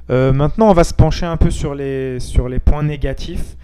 Euh, 0.09 0.33
maintenant, 0.33 0.69
on 0.69 0.73
va 0.73 0.83
se 0.83 0.93
pencher 0.93 1.25
un 1.25 1.37
peu 1.37 1.51
sur 1.51 1.75
les, 1.75 2.19
sur 2.19 2.49
les 2.49 2.59
points 2.59 2.83
négatifs. 2.83 3.55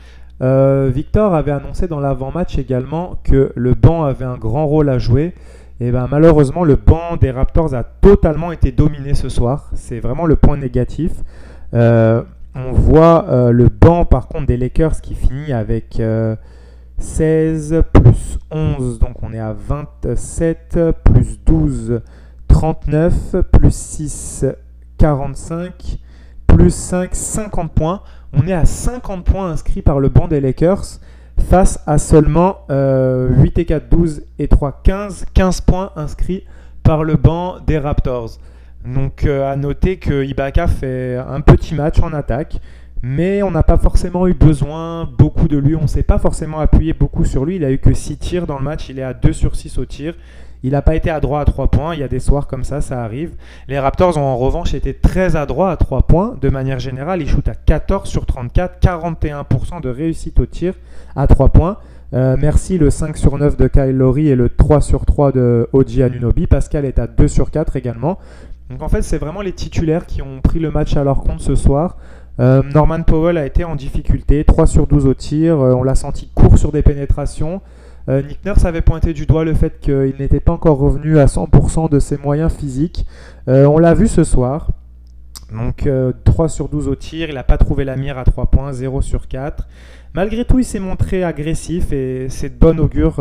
Euh, 0.41 0.89
Victor 0.93 1.33
avait 1.36 1.51
annoncé 1.51 1.88
dans 1.88 2.00
l'avant-match 2.00 2.57
également 2.57 3.19
que 3.24 3.51
le 3.55 3.74
banc 3.74 4.03
avait 4.03 4.25
un 4.25 4.38
grand 4.38 4.65
rôle 4.65 4.89
à 4.89 4.98
jouer. 4.98 5.33
Ben 5.79 6.07
malheureusement, 6.10 6.63
le 6.63 6.75
banc 6.75 7.17
des 7.19 7.31
Raptors 7.31 7.74
a 7.74 7.83
totalement 7.83 8.51
été 8.51 8.71
dominé 8.71 9.15
ce 9.15 9.29
soir. 9.29 9.71
C'est 9.74 10.00
vraiment 10.00 10.27
le 10.27 10.36
point 10.36 10.57
négatif. 10.57 11.12
on 11.74 12.71
voit 12.71 13.25
le 13.51 13.67
banc 13.67 14.05
par 14.05 14.27
contre 14.27 14.45
des 14.45 14.57
Lakers 14.57 15.01
qui 15.01 15.15
finit 15.15 15.53
avec 15.53 16.00
16 17.01 17.83
plus 17.93 18.38
11, 18.51 19.00
donc 19.00 19.24
on 19.24 19.33
est 19.33 19.39
à 19.39 19.53
27, 19.53 20.79
plus 21.03 21.39
12, 21.43 22.01
39, 22.48 23.38
plus 23.51 23.74
6, 23.74 24.45
45, 25.00 25.98
plus 26.55 26.74
5, 26.74 27.15
50 27.15 27.72
points. 27.72 28.01
On 28.34 28.48
est 28.48 28.53
à 28.53 28.65
50 28.65 29.25
points 29.25 29.50
inscrits 29.51 29.81
par 29.81 30.00
le 30.00 30.10
banc 30.10 30.27
des 30.27 30.41
Lakers 30.41 31.00
face 31.50 31.79
à 31.88 31.98
seulement 31.98 32.65
8 32.70 32.72
euh, 32.72 33.46
et 33.55 33.65
4, 33.65 33.89
12 33.89 34.24
et 34.39 34.48
3, 34.48 34.81
15, 34.84 35.25
15 35.34 35.62
points 35.62 35.91
inscrits 35.96 36.46
par 36.84 37.03
le 37.03 37.15
banc 37.15 37.60
des 37.65 37.77
Raptors. 37.77 38.38
Donc 38.86 39.25
euh, 39.25 39.51
à 39.51 39.55
noter 39.55 39.98
que 39.98 40.24
Ibaka 40.24 40.67
fait 40.67 41.17
un 41.17 41.41
petit 41.41 41.75
match 41.75 42.00
en 42.00 42.13
attaque 42.13 42.60
mais 43.03 43.41
on 43.41 43.51
n'a 43.51 43.63
pas 43.63 43.77
forcément 43.77 44.27
eu 44.27 44.34
besoin 44.34 45.05
beaucoup 45.17 45.48
de 45.48 45.58
lui. 45.58 45.75
On 45.75 45.84
ne 45.84 45.88
s'est 45.88 46.03
pas 46.03 46.20
forcément 46.20 46.60
appuyé 46.60 46.93
beaucoup 46.93 47.25
sur 47.25 47.46
lui. 47.46 47.55
Il 47.55 47.65
a 47.65 47.72
eu 47.72 47.79
que 47.79 47.93
6 47.93 48.17
tirs 48.17 48.48
dans 48.48 48.58
le 48.58 48.63
match. 48.63 48.89
Il 48.89 49.00
est 49.00 49.03
à 49.03 49.13
2 49.13 49.34
sur 49.34 49.55
6 49.55 49.77
au 49.79 49.86
tir. 49.86 50.13
Il 50.63 50.72
n'a 50.72 50.84
pas 50.84 50.96
été 50.96 51.10
adroit 51.10 51.41
à 51.41 51.46
3 51.46 51.72
points. 51.72 51.96
Il 51.96 52.01
y 52.01 52.03
a 52.03 52.08
des 52.08 52.20
soirs 52.20 52.46
comme 52.46 52.63
ça, 52.63 52.81
ça 52.81 53.03
arrive. 53.03 53.31
Les 53.67 53.79
Raptors 53.79 54.17
ont 54.17 54.22
en 54.22 54.38
revanche 54.38 54.75
été 54.75 54.93
très 54.93 55.36
adroits 55.36 55.72
à 55.72 55.77
3 55.77 56.03
points. 56.03 56.36
De 56.39 56.50
manière 56.50 56.79
générale, 56.79 57.22
ils 57.22 57.27
shootent 57.27 57.50
à 57.50 57.55
14 57.55 58.08
sur 58.08 58.27
34, 58.27 58.79
41% 58.79 59.81
de 59.81 59.89
réussite 59.89 60.39
au 60.39 60.46
tir 60.46 60.75
à 61.15 61.25
3 61.25 61.50
points. 61.50 61.77
Euh, 62.13 62.36
merci 62.38 62.77
le 62.77 62.89
5 62.89 63.17
sur 63.17 63.38
9 63.38 63.58
de 63.58 63.67
Kyle 63.67 63.98
Lowry 63.98 64.27
et 64.27 64.36
le 64.36 64.50
3 64.50 64.81
sur 64.81 65.05
3 65.05 65.31
de 65.31 65.67
Oji 65.74 66.03
Anunobi. 66.03 66.46
Pascal 66.46 66.86
est 66.86 67.00
à 67.00 67.08
2 67.08 67.27
sur 67.27 67.50
4 67.50 67.75
également. 67.77 68.20
Donc 68.70 68.84
en 68.84 68.89
fait, 68.89 69.01
c'est 69.01 69.17
vraiment 69.17 69.41
les 69.41 69.53
titulaires 69.53 70.05
qui 70.05 70.22
ont 70.22 70.41
pris 70.41 70.60
le 70.60 70.70
match 70.70 70.96
à 70.96 71.03
leur 71.03 71.22
compte 71.24 71.41
ce 71.41 71.55
soir. 71.55 71.98
Euh, 72.41 72.63
Norman 72.74 73.03
Powell 73.03 73.38
a 73.38 73.45
été 73.45 73.63
en 73.63 73.75
difficulté, 73.75 74.43
3 74.43 74.65
sur 74.65 74.88
12 74.88 75.05
au 75.05 75.13
tir, 75.13 75.60
euh, 75.60 75.74
on 75.75 75.83
l'a 75.83 75.93
senti 75.93 76.27
court 76.33 76.57
sur 76.57 76.71
des 76.71 76.81
pénétrations. 76.81 77.62
Euh, 78.10 78.24
Nick 78.24 78.43
Nurse 78.43 78.65
avait 78.65 78.81
pointé 78.81 79.13
du 79.13 79.27
doigt 79.27 79.43
le 79.45 79.53
fait 79.53 79.79
qu'il 79.79 80.15
n'était 80.17 80.39
pas 80.39 80.53
encore 80.53 80.79
revenu 80.79 81.19
à 81.19 81.27
100% 81.27 81.88
de 81.88 82.00
ses 82.00 82.17
moyens 82.17 82.51
physiques. 82.51 83.05
on 83.48 83.77
l'a 83.77 83.93
vu 83.93 84.07
ce 84.07 84.24
soir. 84.24 84.69
Donc 85.51 85.88
3 86.24 86.50
sur 86.50 86.69
12 86.69 86.88
au 86.88 86.95
tir, 86.95 87.29
il 87.29 87.36
n'a 87.36 87.43
pas 87.43 87.57
trouvé 87.57 87.83
la 87.86 87.95
mire 87.95 88.17
à 88.17 88.24
3 88.24 88.48
points, 88.48 88.74
0 88.74 89.01
sur 89.01 89.27
4. 89.27 89.67
Malgré 90.15 90.45
tout, 90.45 90.57
il 90.57 90.65
s'est 90.65 90.79
montré 90.79 91.24
agressif 91.24 91.93
et 91.93 92.27
c'est 92.29 92.50
de 92.50 92.60
bon 92.60 92.79
augure. 92.79 93.19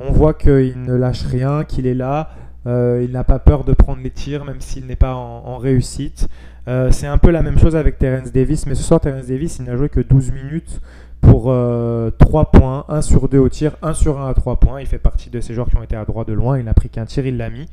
on 0.00 0.12
voit 0.12 0.34
qu'il 0.34 0.82
ne 0.82 0.94
lâche 0.94 1.24
rien, 1.24 1.64
qu'il 1.64 1.86
est 1.86 1.94
là. 1.94 2.30
il 2.66 3.10
n'a 3.10 3.24
pas 3.24 3.38
peur 3.38 3.64
de 3.64 3.72
prendre 3.72 4.02
les 4.02 4.10
tirs, 4.10 4.44
même 4.44 4.60
s'il 4.60 4.86
n'est 4.86 4.96
pas 4.96 5.14
en 5.14 5.56
réussite. 5.56 6.28
Euh, 6.66 6.90
c'est 6.90 7.06
un 7.06 7.18
peu 7.18 7.30
la 7.30 7.42
même 7.42 7.58
chose 7.58 7.76
avec 7.76 7.98
Terence 7.98 8.32
Davis, 8.32 8.66
mais 8.66 8.74
ce 8.74 8.82
soir, 8.82 9.00
Terence 9.00 9.26
Davis, 9.26 9.58
il 9.58 9.66
n'a 9.66 9.76
joué 9.76 9.88
que 9.88 10.00
12 10.00 10.32
minutes 10.32 10.80
pour 11.20 11.44
3 11.44 11.52
euh, 11.52 12.10
points, 12.52 12.84
1 12.88 13.00
sur 13.00 13.28
2 13.28 13.38
au 13.38 13.48
tir, 13.48 13.72
1 13.82 13.94
sur 13.94 14.20
1 14.20 14.28
à 14.28 14.34
3 14.34 14.56
points. 14.56 14.80
Il 14.80 14.86
fait 14.86 14.98
partie 14.98 15.30
de 15.30 15.40
ces 15.40 15.54
joueurs 15.54 15.68
qui 15.68 15.76
ont 15.76 15.82
été 15.82 15.96
à 15.96 16.04
droit 16.04 16.24
de 16.24 16.32
loin. 16.32 16.58
Il 16.58 16.64
n'a 16.64 16.74
pris 16.74 16.90
qu'un 16.90 17.06
tir, 17.06 17.26
il 17.26 17.36
l'a 17.36 17.50
mis. 17.50 17.66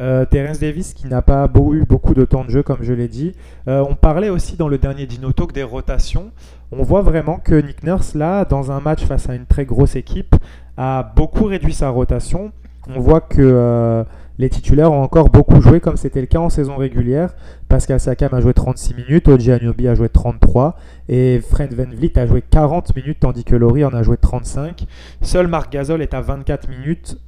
Euh, 0.00 0.24
Terence 0.24 0.58
Davis 0.58 0.94
qui 0.94 1.06
n'a 1.06 1.22
pas 1.22 1.48
eu 1.72 1.84
beaucoup 1.84 2.14
de 2.14 2.24
temps 2.24 2.44
de 2.44 2.50
jeu, 2.50 2.62
comme 2.62 2.82
je 2.82 2.92
l'ai 2.92 3.08
dit. 3.08 3.34
on 3.66 3.94
parlait 3.94 4.30
aussi 4.30 4.56
dans 4.56 4.68
le 4.68 4.78
dernier 4.78 5.06
Dino 5.06 5.32
Talk 5.32 5.52
des 5.52 5.62
rotations. 5.62 6.30
On 6.70 6.82
voit 6.82 7.02
vraiment 7.02 7.38
que 7.38 7.54
Nick 7.54 7.82
Nurse, 7.82 8.14
là, 8.14 8.44
dans 8.44 8.72
un 8.72 8.80
match 8.80 9.04
face 9.04 9.28
à 9.28 9.34
une 9.34 9.46
très 9.46 9.64
grosse 9.64 9.96
équipe, 9.96 10.34
a 10.76 11.02
beaucoup 11.16 11.44
réduit 11.44 11.72
sa 11.72 11.88
rotation. 11.90 12.52
On 12.88 13.00
voit 13.00 13.20
que 13.20 14.04
les 14.38 14.48
titulaires 14.48 14.92
ont 14.92 15.02
encore 15.02 15.30
beaucoup 15.30 15.60
joué 15.60 15.80
comme 15.80 15.96
c'était 15.96 16.20
le 16.20 16.26
cas 16.26 16.38
en 16.38 16.48
saison 16.48 16.76
régulière. 16.76 17.34
Pascal 17.68 17.98
Sakam 17.98 18.32
a 18.32 18.40
joué 18.40 18.54
36 18.54 18.94
minutes, 18.94 19.28
Oji 19.28 19.50
Anunobi 19.50 19.88
a 19.88 19.94
joué 19.94 20.08
33 20.08 20.76
et 21.08 21.40
Fred 21.40 21.74
Van 21.74 21.86
a 22.14 22.26
joué 22.26 22.42
40 22.42 22.94
minutes 22.94 23.18
tandis 23.20 23.44
que 23.44 23.56
Laurie 23.56 23.84
en 23.84 23.92
a 23.92 24.02
joué 24.02 24.16
35. 24.16 24.86
Seul 25.22 25.48
Marc 25.48 25.72
Gasol 25.72 26.02
est 26.02 26.14
à 26.14 26.20
24 26.20 26.68
minutes, 26.68 27.18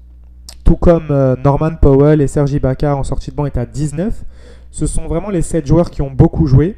tout 0.65 0.77
comme 0.77 1.09
euh, 1.11 1.35
Norman 1.45 1.75
Powell 1.81 2.21
et 2.21 2.29
Sergi 2.29 2.61
Bakar 2.61 2.97
en 2.97 3.03
sortie 3.03 3.33
de 3.33 3.37
banc 3.37 3.47
est 3.47 3.59
à 3.59 3.67
19. 3.67 4.25
Ce 4.71 4.87
sont 4.87 5.09
vraiment 5.09 5.31
les 5.31 5.43
7 5.43 5.67
joueurs 5.67 5.91
qui 5.91 6.03
ont 6.03 6.13
beaucoup 6.13 6.47
joué. 6.47 6.77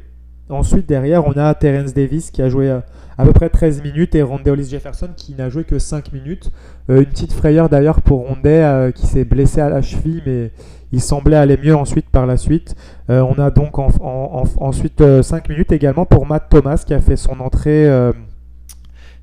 Ensuite, 0.53 0.87
derrière, 0.87 1.25
on 1.27 1.31
a 1.31 1.53
Terence 1.55 1.93
Davis 1.93 2.29
qui 2.29 2.41
a 2.41 2.49
joué 2.49 2.69
euh, 2.69 2.79
à 3.17 3.25
peu 3.25 3.33
près 3.33 3.49
13 3.49 3.81
minutes 3.81 4.13
et 4.13 4.21
Rondé 4.21 4.51
Hollis 4.51 4.69
Jefferson 4.69 5.09
qui 5.15 5.33
n'a 5.33 5.49
joué 5.49 5.63
que 5.63 5.79
5 5.79 6.13
minutes. 6.13 6.51
Euh, 6.89 6.99
une 6.99 7.07
petite 7.07 7.33
frayeur 7.33 7.69
d'ailleurs 7.69 8.01
pour 8.01 8.27
Rondé 8.27 8.49
euh, 8.49 8.91
qui 8.91 9.07
s'est 9.07 9.25
blessé 9.25 9.61
à 9.61 9.69
la 9.69 9.81
cheville, 9.81 10.21
mais 10.25 10.51
il 10.91 11.01
semblait 11.01 11.37
aller 11.37 11.57
mieux 11.57 11.75
ensuite 11.75 12.07
par 12.09 12.27
la 12.27 12.37
suite. 12.37 12.75
on 13.09 13.33
a 13.39 13.49
donc 13.49 13.79
ensuite 13.79 15.03
5 15.23 15.49
minutes 15.49 15.71
également 15.71 16.05
pour 16.05 16.27
Matt 16.27 16.49
Thomas 16.49 16.83
qui 16.85 16.93
a 16.93 17.01
fait 17.01 17.15
son 17.15 17.39
entrée, 17.39 17.89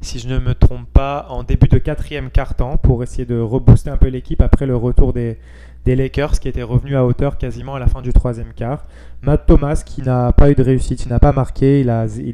si 0.00 0.19
je 0.19 0.28
ne 0.28 0.38
me 0.38 0.54
trompe 0.54 0.88
pas, 0.92 1.26
en 1.28 1.42
début 1.42 1.69
de 1.69 1.78
quatrième 1.78 2.30
quart-temps 2.30 2.78
pour 2.78 3.02
essayer 3.02 3.26
de 3.26 3.38
rebooster 3.38 3.90
un 3.90 3.99
peu 3.99 4.09
l'équipe 4.09 4.40
après 4.40 4.66
le 4.66 4.76
retour 4.76 5.12
des, 5.12 5.38
Lakers 5.87 6.38
qui 6.38 6.49
étaient 6.49 6.62
revenus 6.62 6.95
à 6.95 7.04
hauteur 7.04 7.37
quasiment 7.37 7.75
à 7.75 7.80
la 7.80 7.88
fin 7.88 8.00
du 8.00 8.12
troisième 8.12 8.52
quart. 8.54 8.85
Matt 9.23 9.47
Thomas 9.47 9.83
qui 9.85 10.02
n'a 10.02 10.33
pas 10.33 10.50
eu 10.50 10.54
de 10.54 10.62
réussite, 10.62 11.04
il 11.04 11.09
n'a 11.09 11.19
pas 11.19 11.33
marqué, 11.33 11.80
il, 11.80 11.88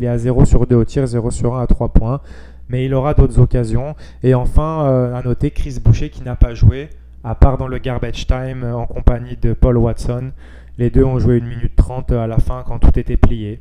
est 0.04 0.08
à 0.08 0.18
0 0.18 0.44
sur 0.44 0.66
2 0.66 0.76
au 0.76 0.84
tir, 0.84 1.06
0 1.06 1.30
sur 1.30 1.56
1 1.56 1.62
à 1.62 1.66
3 1.66 1.88
points, 1.88 2.20
mais 2.68 2.84
il 2.84 2.94
aura 2.94 3.14
d'autres 3.14 3.40
occasions. 3.40 3.96
Et 4.22 4.34
enfin, 4.34 4.84
euh, 4.86 5.14
à 5.14 5.22
noter 5.22 5.50
Chris 5.50 5.78
Boucher 5.82 6.10
qui 6.10 6.22
n'a 6.22 6.36
pas 6.36 6.54
joué, 6.54 6.90
à 7.24 7.34
part 7.34 7.56
dans 7.56 7.66
le 7.66 7.78
garbage 7.78 8.26
time 8.26 8.62
euh, 8.62 8.74
en 8.74 8.86
compagnie 8.86 9.36
de 9.36 9.54
Paul 9.54 9.78
Watson. 9.78 10.32
Les 10.78 10.90
deux 10.90 11.04
ont 11.04 11.18
joué 11.18 11.40
1 11.40 11.44
minute 11.46 11.74
30 11.74 12.12
à 12.12 12.26
la 12.26 12.38
fin 12.38 12.62
quand 12.66 12.78
tout 12.78 12.98
était 12.98 13.16
plié. 13.16 13.58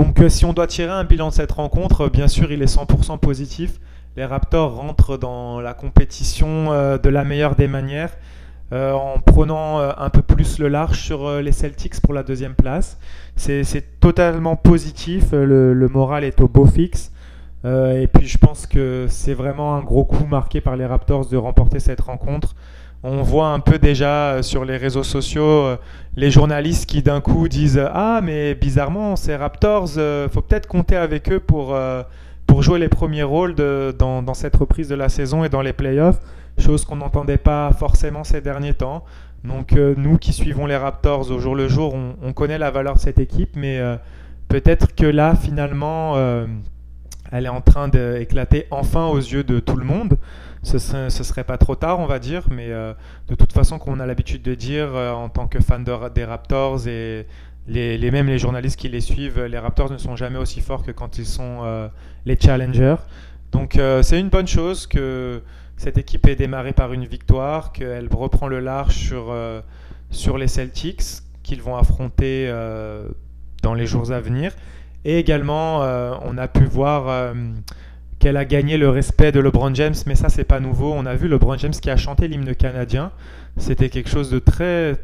Donc 0.00 0.20
euh, 0.20 0.28
si 0.28 0.44
on 0.44 0.52
doit 0.52 0.66
tirer 0.66 0.92
un 0.92 1.04
bilan 1.04 1.28
de 1.28 1.34
cette 1.34 1.52
rencontre, 1.52 2.08
bien 2.08 2.28
sûr 2.28 2.52
il 2.52 2.62
est 2.62 2.74
100% 2.74 3.18
positif. 3.18 3.80
Les 4.16 4.24
Raptors 4.24 4.74
rentrent 4.74 5.16
dans 5.16 5.60
la 5.60 5.74
compétition 5.74 6.70
de 6.70 7.08
la 7.08 7.22
meilleure 7.24 7.54
des 7.54 7.68
manières. 7.68 8.10
Euh, 8.72 8.92
en 8.92 9.18
prenant 9.18 9.80
euh, 9.80 9.90
un 9.98 10.10
peu 10.10 10.22
plus 10.22 10.60
le 10.60 10.68
large 10.68 11.00
sur 11.00 11.26
euh, 11.26 11.42
les 11.42 11.50
Celtics 11.50 12.00
pour 12.00 12.14
la 12.14 12.22
deuxième 12.22 12.54
place. 12.54 12.98
C'est 13.34 13.98
totalement 13.98 14.54
positif, 14.54 15.32
le, 15.32 15.88
moral 15.88 16.22
est 16.22 16.40
au 16.40 16.46
beau 16.46 16.66
fixe. 16.66 17.10
et 17.64 18.08
puis 18.12 18.28
je 18.28 18.38
pense 18.38 18.66
que 18.66 19.06
c'est 19.08 19.34
vraiment 19.34 19.74
un 19.76 19.82
gros 19.82 20.04
coup 20.04 20.26
marqué 20.26 20.60
par 20.60 20.76
les 20.76 20.86
Raptors 20.86 21.26
de 21.26 21.36
remporter 21.36 21.80
cette 21.80 22.02
rencontre. 22.02 22.54
On 23.02 23.22
voit 23.22 23.48
un 23.48 23.60
peu 23.60 23.78
déjà 23.78 24.42
sur 24.42 24.64
les 24.64 24.76
réseaux 24.76 25.02
sociaux 25.02 25.76
les 26.16 26.30
journalistes 26.30 26.84
qui 26.86 27.02
d'un 27.02 27.20
coup 27.20 27.48
disent 27.48 27.82
Ah, 27.94 28.20
mais 28.22 28.54
bizarrement, 28.54 29.16
ces 29.16 29.36
Raptors, 29.36 29.88
faut 30.30 30.42
peut-être 30.42 30.66
compter 30.66 30.96
avec 30.96 31.32
eux 31.32 31.40
pour, 31.40 31.74
pour 32.46 32.62
jouer 32.62 32.78
les 32.78 32.90
premiers 32.90 33.22
rôles 33.22 33.54
dans, 33.54 34.34
cette 34.34 34.56
reprise 34.56 34.88
de 34.88 34.94
la 34.94 35.08
saison 35.08 35.44
et 35.44 35.48
dans 35.48 35.62
les 35.62 35.72
playoffs 35.72 36.20
chose 36.60 36.84
qu'on 36.84 36.96
n'entendait 36.96 37.38
pas 37.38 37.72
forcément 37.72 38.24
ces 38.24 38.40
derniers 38.40 38.74
temps. 38.74 39.04
Donc 39.44 39.72
euh, 39.72 39.94
nous 39.96 40.18
qui 40.18 40.32
suivons 40.32 40.66
les 40.66 40.76
Raptors 40.76 41.30
au 41.30 41.38
jour 41.38 41.54
le 41.54 41.68
jour, 41.68 41.94
on, 41.94 42.32
connaît 42.32 42.58
la 42.58 42.70
valeur 42.70 42.94
de 42.94 42.98
cette 43.00 43.18
équipe, 43.18 43.56
mais 43.56 43.78
euh, 43.78 43.96
peut-être 44.48 44.94
que 44.94 45.06
là, 45.06 45.34
finalement, 45.34 46.16
euh, 46.16 46.46
elle 47.32 47.46
est 47.46 47.50
en 47.50 47.60
train 47.60 47.88
d'éclater 47.88 48.66
enfin 48.70 49.06
aux 49.06 49.18
yeux 49.18 49.44
de 49.44 49.60
tout 49.60 49.76
le 49.76 49.84
monde. 49.84 50.18
Ce 50.62 50.78
serait, 50.78 51.10
serait 51.10 51.44
pas 51.44 51.56
trop 51.56 51.74
tard, 51.74 52.00
on 52.00 52.06
va 52.06 52.18
dire, 52.18 52.46
mais 52.50 52.68
de 52.68 53.34
toute 53.34 53.52
façon, 53.52 53.78
comme 53.78 53.94
on 53.94 54.00
a 54.00 54.06
l'habitude 54.06 54.42
de 54.42 54.54
dire 54.54 54.94
en 54.94 55.30
tant 55.30 55.48
que 55.48 55.58
fan 55.60 55.84
des 56.14 56.24
Raptors 56.24 56.86
et 56.86 57.26
les, 57.66 57.96
les, 57.96 58.10
même 58.10 58.26
les 58.26 58.38
journalistes 58.38 58.78
qui 58.78 58.90
les 58.90 59.00
suivent, 59.00 59.42
les 59.42 59.58
Raptors 59.58 59.90
ne 59.90 59.96
sont 59.96 60.16
jamais 60.16 60.38
aussi 60.38 60.60
forts 60.60 60.82
que 60.82 60.90
quand 60.90 61.16
ils 61.16 61.24
sont 61.24 61.90
les 62.26 62.38
challengers. 62.38 62.96
Donc 63.52 63.80
c'est 64.02 64.20
une 64.20 64.28
bonne 64.28 64.48
chose 64.48 64.86
que 64.86 65.40
cette 65.80 65.96
équipe 65.96 66.28
est 66.28 66.36
démarrée 66.36 66.74
par 66.74 66.92
une 66.92 67.06
victoire, 67.06 67.72
qu'elle 67.72 68.06
reprend 68.12 68.48
le 68.48 68.60
large 68.60 68.94
sur, 68.94 69.30
euh, 69.30 69.62
sur 70.10 70.36
les 70.36 70.46
Celtics 70.46 71.22
qu'ils 71.42 71.62
vont 71.62 71.74
affronter 71.74 72.48
euh, 72.50 73.08
dans 73.62 73.72
les 73.72 73.86
jours 73.86 74.12
à 74.12 74.20
venir. 74.20 74.52
Et 75.04 75.18
également, 75.18 75.82
euh, 75.82 76.14
on 76.24 76.36
a 76.38 76.48
pu 76.48 76.64
voir 76.64 77.34
qu'elle 78.18 78.36
a 78.36 78.44
gagné 78.44 78.76
le 78.76 78.90
respect 78.90 79.32
de 79.32 79.40
LeBron 79.40 79.74
James, 79.74 79.94
mais 80.06 80.14
ça, 80.14 80.28
c'est 80.28 80.44
pas 80.44 80.60
nouveau. 80.60 80.92
On 80.92 81.06
a 81.06 81.14
vu 81.14 81.26
LeBron 81.26 81.56
James 81.58 81.72
qui 81.72 81.90
a 81.90 81.96
chanté 81.96 82.28
l'hymne 82.28 82.54
canadien. 82.54 83.12
C'était 83.56 83.88
quelque 83.88 84.10
chose 84.10 84.30
de 84.30 84.38
très 84.38 84.96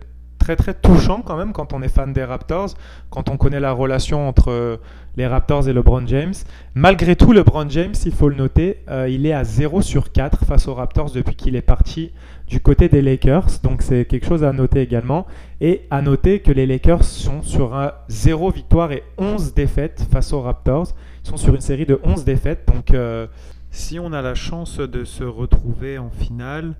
très 0.47 0.55
très 0.55 0.75
touchant 0.75 1.23
quand 1.23 1.37
même 1.37 1.53
quand 1.53 1.73
on 1.73 1.83
est 1.83 1.89
fan 1.89 2.13
des 2.13 2.23
Raptors, 2.23 2.75
quand 3.11 3.29
on 3.31 3.37
connaît 3.37 3.59
la 3.59 3.73
relation 3.73 4.29
entre 4.29 4.53
euh, 4.53 4.77
les 5.17 5.27
Raptors 5.27 5.69
et 5.69 5.73
LeBron 5.73 6.07
James. 6.07 6.35
Malgré 6.77 7.17
tout, 7.17 7.33
LeBron 7.33 7.69
James, 7.69 7.95
il 8.05 8.13
faut 8.13 8.29
le 8.29 8.37
noter, 8.37 8.85
euh, 8.89 9.09
il 9.09 9.27
est 9.27 9.33
à 9.33 9.43
0 9.43 9.83
sur 9.83 10.13
4 10.13 10.45
face 10.45 10.69
aux 10.69 10.75
Raptors 10.75 11.11
depuis 11.11 11.35
qu'il 11.35 11.57
est 11.57 11.63
parti 11.63 12.13
du 12.47 12.61
côté 12.61 12.89
des 12.89 13.03
Lakers. 13.03 13.59
Donc 13.65 13.83
c'est 13.83 14.05
quelque 14.05 14.25
chose 14.25 14.45
à 14.45 14.53
noter 14.53 14.83
également. 14.83 15.27
Et 15.61 15.83
à 15.91 16.01
noter 16.01 16.39
que 16.39 16.53
les 16.53 16.65
Lakers 16.65 17.03
sont 17.03 17.43
sur 17.43 17.75
un 17.75 17.91
0 18.09 18.53
victoire 18.53 18.93
et 18.93 19.03
11 19.19 19.53
défaites 19.53 20.07
face 20.13 20.33
aux 20.33 20.43
Raptors. 20.43 20.93
Ils 21.25 21.31
sont 21.31 21.37
sur 21.39 21.57
une 21.57 21.61
série 21.61 21.87
de 21.87 21.99
11 22.05 22.25
défaites. 22.25 22.69
Donc 22.73 22.93
euh, 22.93 23.27
si 23.73 23.99
on 23.99 24.13
a 24.13 24.23
la 24.23 24.37
chance 24.37 24.79
de 24.79 25.03
se 25.03 25.25
retrouver 25.25 25.99
en 25.99 26.11
finale, 26.11 26.77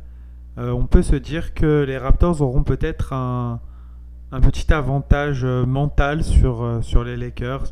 euh, 0.59 0.71
on 0.71 0.87
peut 0.87 1.03
se 1.03 1.17
dire 1.17 1.53
que 1.53 1.85
les 1.85 1.99
Raptors 1.99 2.41
auront 2.41 2.63
peut-être 2.63 3.13
un, 3.13 3.61
petit 4.41 4.73
avantage 4.73 5.45
euh, 5.45 5.67
mental 5.67 6.25
sur, 6.25 6.63
euh, 6.63 6.81
sur 6.81 7.05
les 7.05 7.17
Lakers, 7.17 7.65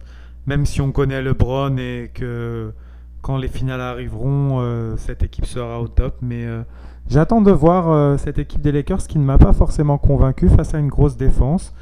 même 0.47 0.67
si 0.67 0.81
on 0.81 0.93
connaît 0.93 1.23
LeBron 1.23 1.77
et 1.79 2.11
que 2.13 2.73
quand 3.23 3.39
les 3.39 3.49
finales 3.49 3.81
arriveront, 3.81 4.97
cette 4.99 5.23
équipe 5.23 5.47
sera 5.47 5.81
au 5.81 5.89
top. 5.89 6.17
Mais 6.21 6.47
j'attends 7.09 7.41
de 7.41 7.51
voir 7.51 8.19
cette 8.19 8.39
équipe 8.39 8.61
des 8.61 8.71
Lakers 8.71 9.07
qui 9.07 9.19
ne 9.19 9.25
m'a 9.25 9.39
pas 9.39 9.55
forcément 9.55 9.97
convaincu 9.97 10.51
face 10.51 10.75
à 10.75 10.79
une 10.79 10.89
grosse 10.89 11.17
défense. 11.17 11.73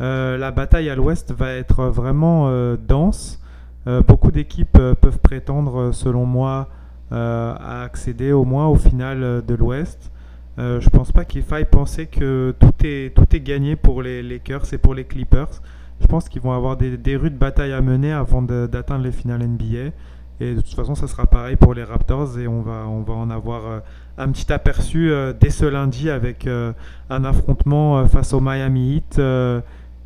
la 0.00 0.50
bataille 0.50 0.90
à 0.90 0.96
l'ouest 0.96 1.30
va 1.30 1.52
être 1.52 1.84
vraiment 1.84 2.50
dense. 2.88 3.40
beaucoup 3.86 4.32
d'équipes 4.32 4.72
peuvent 4.72 5.20
prétendre, 5.20 5.92
selon 5.92 6.26
moi, 6.26 6.66
à 7.12 7.82
accéder 7.84 8.32
au 8.32 8.44
moins 8.44 8.66
au 8.66 8.74
final 8.74 9.44
de 9.46 9.54
l'ouest. 9.54 10.10
Euh, 10.58 10.80
je 10.80 10.88
pense 10.88 11.12
pas 11.12 11.24
qu'il 11.24 11.42
faille 11.42 11.66
penser 11.66 12.06
que 12.06 12.54
tout 12.58 12.74
est, 12.84 13.14
tout 13.14 13.26
est 13.34 13.40
gagné 13.40 13.76
pour 13.76 14.02
les 14.02 14.22
Lakers 14.22 14.72
et 14.72 14.78
pour 14.78 14.94
les 14.94 15.04
Clippers. 15.04 15.62
Je 16.00 16.06
pense 16.06 16.28
qu'ils 16.28 16.42
vont 16.42 16.52
avoir 16.52 16.76
des, 16.76 16.96
des, 16.96 17.16
rudes 17.16 17.36
batailles 17.38 17.72
à 17.72 17.80
mener 17.80 18.12
avant 18.12 18.42
d'atteindre 18.42 19.04
les 19.04 19.12
finales 19.12 19.46
NBA. 19.46 19.92
Et 20.40 20.54
de 20.54 20.60
toute 20.60 20.74
façon, 20.74 20.94
ça 20.94 21.06
sera 21.06 21.26
pareil 21.26 21.56
pour 21.56 21.74
les 21.74 21.84
Raptors 21.84 22.38
et 22.38 22.46
on 22.46 22.62
va, 22.62 22.86
on 22.88 23.02
va 23.02 23.14
en 23.14 23.30
avoir 23.30 23.66
euh, 23.66 23.78
un 24.16 24.28
petit 24.30 24.52
aperçu 24.52 25.10
euh, 25.10 25.32
dès 25.32 25.50
ce 25.50 25.64
lundi 25.64 26.10
avec 26.10 26.48
un 26.48 27.24
affrontement 27.24 28.06
face 28.06 28.32
au 28.32 28.40
Miami 28.40 28.96
Heat 28.96 29.20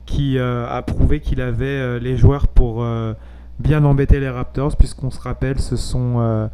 qui 0.05 0.39
a 0.39 0.83
prouvé 0.83 1.21
qu'il 1.21 1.41
avait 1.41 1.99
les 2.01 2.17
joueurs 2.17 2.49
pour 2.49 2.85
bien 3.59 3.85
embêter 3.85 4.21
les 4.21 4.29
Raptors, 4.29 4.77
puisqu'on 4.77 5.11
se 5.11 5.21
rappelle, 5.21 5.61
ce 5.61 5.77
sont 5.77 6.51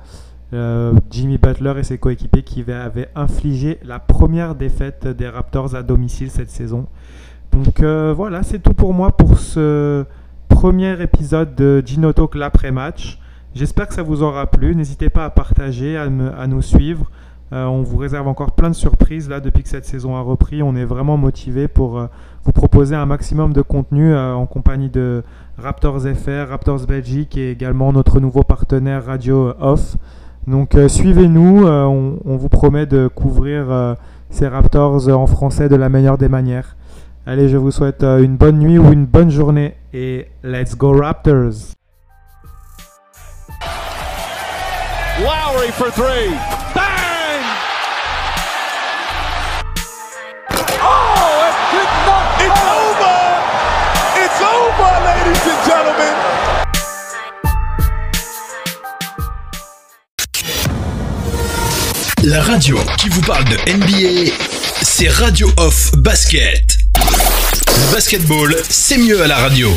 euh, 0.55 0.95
Jimmy 1.11 1.37
Butler 1.37 1.75
et 1.79 1.83
ses 1.83 1.99
coéquipiers 1.99 2.43
qui 2.43 2.65
avaient 2.73 3.11
infligé 3.15 3.79
la 3.85 3.99
première 3.99 4.55
défaite 4.55 5.07
des 5.07 5.29
Raptors 5.29 5.75
à 5.75 5.83
domicile 5.83 6.31
cette 6.31 6.49
saison. 6.49 6.87
Donc 7.53 7.81
euh, 7.81 8.15
voilà, 8.17 8.43
c'est 8.43 8.59
tout 8.59 8.73
pour 8.73 8.95
moi 8.95 9.15
pour 9.15 9.39
ce 9.39 10.07
premier 10.49 11.01
épisode 11.03 11.55
de 11.55 11.83
Gino 11.85 12.15
Talk 12.15 12.35
l'après-match. 12.35 13.19
J'espère 13.55 13.89
que 13.89 13.95
ça 13.95 14.03
vous 14.03 14.23
aura 14.23 14.47
plu. 14.47 14.75
N'hésitez 14.75 15.11
pas 15.11 15.27
à 15.27 15.31
partager, 15.31 15.99
à, 15.99 16.09
nous 16.09 16.63
suivre. 16.63 17.11
Euh, 17.53 17.65
on 17.67 17.83
vous 17.83 17.97
réserve 17.99 18.29
encore 18.29 18.53
plein 18.53 18.71
de 18.71 18.75
surprises 18.75 19.29
là 19.29 19.41
depuis 19.41 19.63
que 19.63 19.69
cette 19.69 19.85
saison 19.85 20.17
a 20.17 20.21
repris. 20.21 20.63
On 20.63 20.77
est 20.77 20.85
vraiment 20.85 21.19
motivé 21.19 21.69
pour 21.69 22.09
vous 22.45 22.53
proposer 22.53 22.95
un 22.95 23.07
maximum 23.07 23.53
de 23.53 23.61
contenu 23.61 24.17
en 24.17 24.47
compagnie 24.47 24.89
de 24.89 25.23
Raptors 25.59 26.01
FR, 26.01 26.49
Raptors 26.49 26.87
Belgique 26.87 27.37
et 27.37 27.51
également 27.51 27.93
notre 27.93 28.21
nouveau 28.21 28.45
partenaire 28.45 29.05
Radio 29.05 29.53
Off. 29.61 29.97
Donc 30.49 30.77
euh, 30.77 30.89
suivez-nous, 30.89 31.67
euh, 31.67 31.85
on, 31.85 32.37
vous 32.37 32.49
promet 32.49 32.87
de 32.87 33.07
couvrir 33.07 33.71
euh, 33.71 33.95
ces 34.31 34.49
Raptors 34.49 35.09
en 35.09 35.27
français 35.27 35.69
de 35.69 35.77
la 35.77 35.91
meilleure 35.91 36.17
des 36.17 36.31
manières. 36.31 36.77
Allez, 37.27 37.51
je 37.51 37.59
vous 37.59 37.71
souhaite 37.71 38.03
une 38.03 38.37
bonne 38.37 38.59
nuit 38.59 38.79
ou 38.79 38.91
une 38.91 39.05
bonne 39.05 39.31
journée 39.31 39.75
et 39.93 40.27
let's 40.43 40.75
go 40.75 40.93
Raptors! 40.93 41.75
Lowry 45.21 45.71
for 45.73 45.91
three. 45.93 46.31
Bang! 46.75 47.45
Oh, 50.81 51.53
It's 52.41 52.63
over! 52.65 53.19
It's 54.17 54.41
over, 54.41 54.91
ladies 55.05 55.47
and 55.47 55.67
gentlemen! 55.67 56.18
La 62.25 62.43
radio 62.43 62.79
qui 62.99 63.09
vous 63.09 63.21
parle 63.21 63.45
de 63.45 63.57
NBA, 63.73 64.33
c'est 64.83 65.09
Radio 65.09 65.51
Off 65.57 65.93
Basket. 65.97 66.79
Le 66.97 67.93
basketball, 67.93 68.57
c'est 68.69 68.99
mieux 68.99 69.23
à 69.23 69.29
la 69.29 69.37
radio. 69.37 69.71